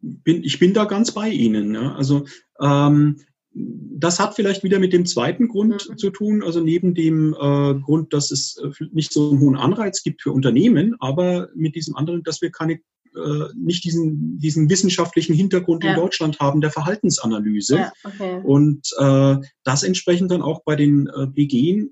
[0.00, 1.70] Bin, ich bin da ganz bei Ihnen.
[1.72, 1.94] Ne?
[1.94, 2.24] Also
[2.60, 3.20] ähm,
[3.54, 5.96] das hat vielleicht wieder mit dem zweiten Grund mhm.
[5.96, 10.02] zu tun, also neben dem äh, Grund, dass es äh, nicht so einen hohen Anreiz
[10.02, 12.80] gibt für Unternehmen, aber mit diesem anderen, dass wir keine
[13.14, 15.90] äh, nicht diesen, diesen wissenschaftlichen Hintergrund ja.
[15.90, 17.76] in Deutschland haben der Verhaltensanalyse.
[17.76, 18.40] Ja, okay.
[18.42, 21.86] Und äh, das entsprechend dann auch bei den äh, BG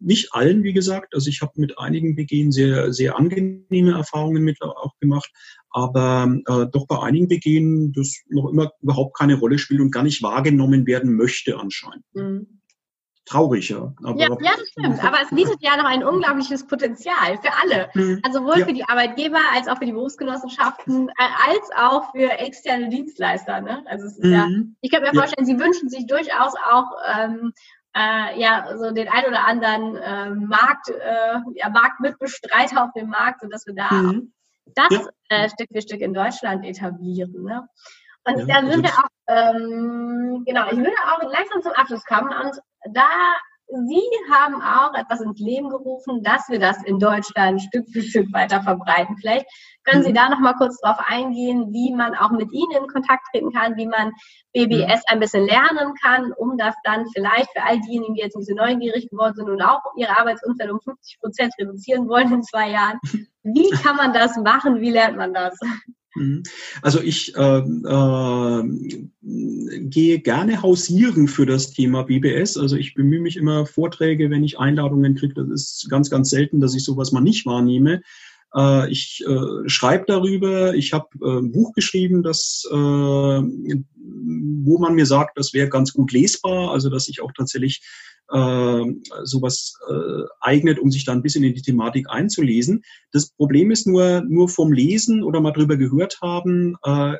[0.00, 1.14] nicht allen, wie gesagt.
[1.14, 5.30] Also ich habe mit einigen BGen sehr, sehr angenehme Erfahrungen mit auch gemacht,
[5.70, 10.02] aber äh, doch bei einigen BGen das noch immer überhaupt keine Rolle spielt und gar
[10.02, 12.04] nicht wahrgenommen werden möchte anscheinend.
[12.12, 12.60] Mhm.
[13.26, 13.94] Traurig, ja.
[14.02, 14.28] Aber, ja.
[14.40, 15.02] Ja, das stimmt.
[15.02, 17.88] Aber es bietet ja noch ein unglaubliches Potenzial für alle.
[17.94, 18.20] Mhm.
[18.22, 18.66] Also sowohl ja.
[18.66, 21.12] für die Arbeitgeber als auch für die Berufsgenossenschaften, äh,
[21.48, 23.62] als auch für externe Dienstleister.
[23.62, 23.82] Ne?
[23.86, 24.32] Also es ist mhm.
[24.32, 24.48] ja,
[24.82, 27.54] ich kann mir vorstellen, Sie wünschen sich durchaus auch ähm,
[27.96, 33.40] äh, ja, so den ein oder anderen äh, Markt, äh, ja, Marktmitbestreiter auf dem Markt,
[33.40, 34.32] sodass wir da mhm.
[34.74, 35.00] das ja.
[35.28, 37.44] äh, Stück für Stück in Deutschland etablieren.
[37.44, 37.68] Ne?
[38.24, 42.28] Und ja, da sind wir auch Ähm, genau, ich würde auch langsam zum Abschluss kommen
[42.28, 42.58] und
[42.92, 43.08] da
[43.86, 44.02] Sie
[44.32, 48.62] haben auch etwas ins Leben gerufen, dass wir das in Deutschland Stück für Stück weiter
[48.62, 49.16] verbreiten.
[49.16, 49.46] Vielleicht
[49.84, 50.14] können Sie mhm.
[50.14, 53.76] da noch mal kurz drauf eingehen, wie man auch mit Ihnen in Kontakt treten kann,
[53.76, 54.12] wie man
[54.52, 58.40] BBS ein bisschen lernen kann, um das dann vielleicht für all diejenigen, die jetzt ein
[58.40, 62.70] bisschen neugierig geworden sind und auch ihre Arbeitsumfeld um 50 Prozent reduzieren wollen in zwei
[62.70, 62.98] Jahren.
[63.42, 64.80] Wie kann man das machen?
[64.80, 65.58] Wie lernt man das?
[66.14, 66.42] Mhm.
[66.82, 68.62] Also ich äh, äh,
[69.22, 72.56] gehe gerne hausieren für das Thema BBS.
[72.56, 75.34] Also ich bemühe mich immer Vorträge, wenn ich Einladungen kriege.
[75.34, 78.02] Das ist ganz, ganz selten, dass ich sowas mal nicht wahrnehme.
[78.54, 80.74] Äh, ich äh, schreibe darüber.
[80.74, 85.92] Ich habe äh, ein Buch geschrieben, das, äh, wo man mir sagt, das wäre ganz
[85.92, 86.70] gut lesbar.
[86.70, 87.82] Also dass ich auch tatsächlich
[88.30, 88.84] äh,
[89.24, 92.82] sowas äh, eignet, um sich da ein bisschen in die Thematik einzulesen.
[93.12, 97.16] Das Problem ist nur, nur vom Lesen oder mal drüber gehört haben, äh,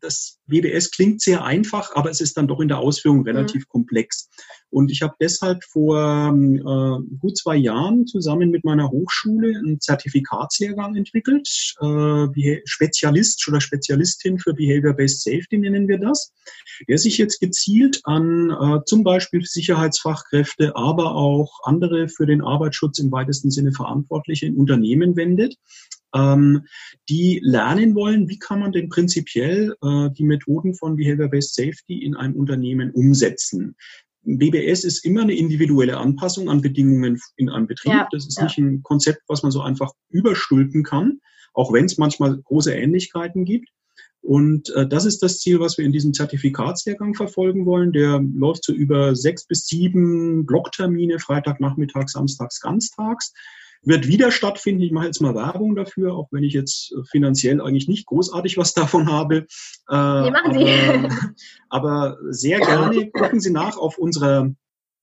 [0.00, 3.68] das WBS klingt sehr einfach, aber es ist dann doch in der Ausführung relativ mhm.
[3.68, 4.28] komplex.
[4.70, 10.94] Und ich habe deshalb vor äh, gut zwei Jahren zusammen mit meiner Hochschule einen Zertifikatslehrgang
[10.94, 11.48] entwickelt.
[11.80, 16.32] Äh, Spezialist oder Spezialistin für Behavior-Based Safety nennen wir das,
[16.88, 22.98] der sich jetzt gezielt an äh, zum Beispiel Sicherheitsfachkräfte, aber auch andere für den Arbeitsschutz
[23.00, 25.56] im weitesten Sinne Verantwortliche in Unternehmen wendet
[26.14, 26.66] ähm,
[27.08, 32.16] die lernen wollen, wie kann man denn prinzipiell äh, die Methoden von Behavior-Based Safety in
[32.16, 33.76] einem Unternehmen umsetzen.
[34.22, 37.92] BBS ist immer eine individuelle Anpassung an Bedingungen in einem Betrieb.
[37.92, 38.44] Ja, das ist ja.
[38.44, 41.20] nicht ein Konzept, was man so einfach überstülpen kann,
[41.54, 43.68] auch wenn es manchmal große Ähnlichkeiten gibt.
[44.22, 47.92] Und äh, das ist das Ziel, was wir in diesem Zertifikatslehrgang verfolgen wollen.
[47.92, 53.32] Der läuft so über sechs bis sieben Blocktermine, Freitag, Nachmittag, Samstags, Ganztags
[53.82, 54.82] wird wieder stattfinden.
[54.82, 58.58] Ich mache jetzt mal Werbung dafür, auch wenn ich jetzt äh, finanziell eigentlich nicht großartig
[58.58, 59.46] was davon habe.
[59.88, 60.66] Äh, machen Sie.
[61.68, 64.50] Aber, aber sehr gerne gucken Sie nach auf unserer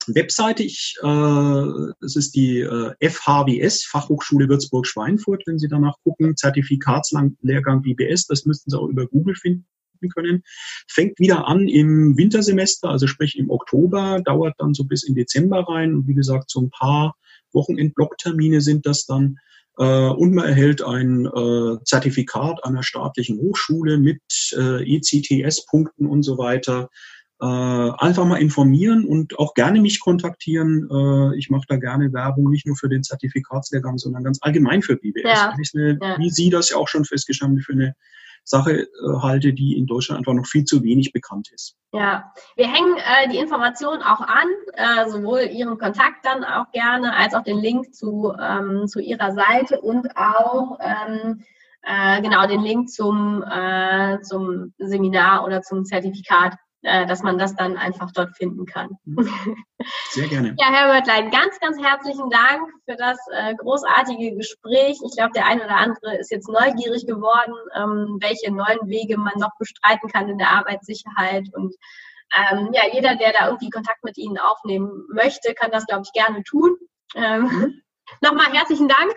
[0.07, 0.63] Webseite.
[0.63, 1.63] Ich, äh,
[2.01, 8.71] es ist die äh, FHWS, Fachhochschule Würzburg-Schweinfurt, wenn Sie danach gucken, Zertifikatslehrgang BBS, das müssten
[8.71, 9.65] Sie auch über Google finden
[10.13, 10.43] können.
[10.87, 15.67] Fängt wieder an im Wintersemester, also sprich im Oktober, dauert dann so bis in Dezember
[15.67, 15.95] rein.
[15.95, 17.15] Und wie gesagt, so ein paar
[17.57, 19.37] Wochenendblocktermine sind das dann.
[19.77, 24.21] Äh, und man erhält ein äh, Zertifikat einer staatlichen Hochschule mit
[24.55, 26.89] äh, ECTS-Punkten und so weiter.
[27.39, 30.87] Äh, einfach mal informieren und auch gerne mich kontaktieren.
[30.89, 34.95] Äh, ich mache da gerne Werbung, nicht nur für den Zertifikatslehrgang, sondern ganz allgemein für
[34.95, 35.23] BBS.
[35.23, 35.53] Ja.
[35.75, 36.17] Eine, ja.
[36.17, 37.93] Wie Sie das ja auch schon festgestellt haben, für eine
[38.47, 38.87] Sache äh,
[39.21, 41.75] halte, die in Deutschland einfach noch viel zu wenig bekannt ist.
[41.91, 47.15] Ja, wir hängen äh, die Informationen auch an, äh, sowohl Ihren Kontakt dann auch gerne,
[47.15, 51.43] als auch den Link zu, ähm, zu Ihrer Seite und auch ähm,
[51.83, 56.55] äh, genau den Link zum, äh, zum Seminar oder zum Zertifikat
[56.87, 58.97] dass man das dann einfach dort finden kann.
[59.05, 59.29] Mhm.
[60.09, 60.55] Sehr gerne.
[60.59, 64.99] ja, Herbert Lein, ganz, ganz herzlichen Dank für das äh, großartige Gespräch.
[65.05, 69.33] Ich glaube, der eine oder andere ist jetzt neugierig geworden, ähm, welche neuen Wege man
[69.37, 71.75] noch bestreiten kann in der Arbeitssicherheit und
[72.35, 76.11] ähm, ja, jeder, der da irgendwie Kontakt mit Ihnen aufnehmen möchte, kann das, glaube ich,
[76.11, 76.75] gerne tun.
[77.15, 77.81] Ähm, mhm.
[78.21, 79.13] Nochmal herzlichen Dank.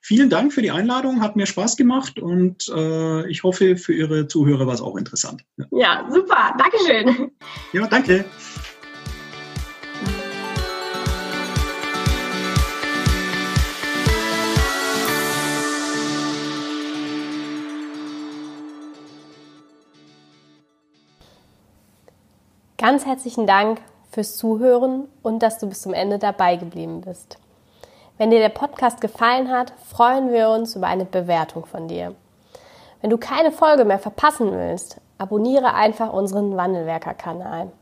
[0.00, 4.26] Vielen Dank für die Einladung, hat mir Spaß gemacht und äh, ich hoffe, für Ihre
[4.26, 5.44] Zuhörer war es auch interessant.
[5.56, 6.56] Ja, ja super.
[6.58, 7.30] Dankeschön.
[7.72, 8.24] Ja, danke.
[22.82, 27.38] Ganz herzlichen Dank fürs Zuhören und dass du bis zum Ende dabei geblieben bist.
[28.18, 32.14] Wenn dir der Podcast gefallen hat, freuen wir uns über eine Bewertung von dir.
[33.00, 37.72] Wenn du keine Folge mehr verpassen willst, abonniere einfach unseren Wandelwerker-Kanal.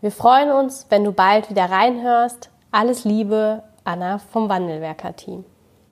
[0.00, 2.50] Wir freuen uns, wenn du bald wieder reinhörst.
[2.72, 5.44] Alles Liebe, Anna vom Wandelwerker-Team.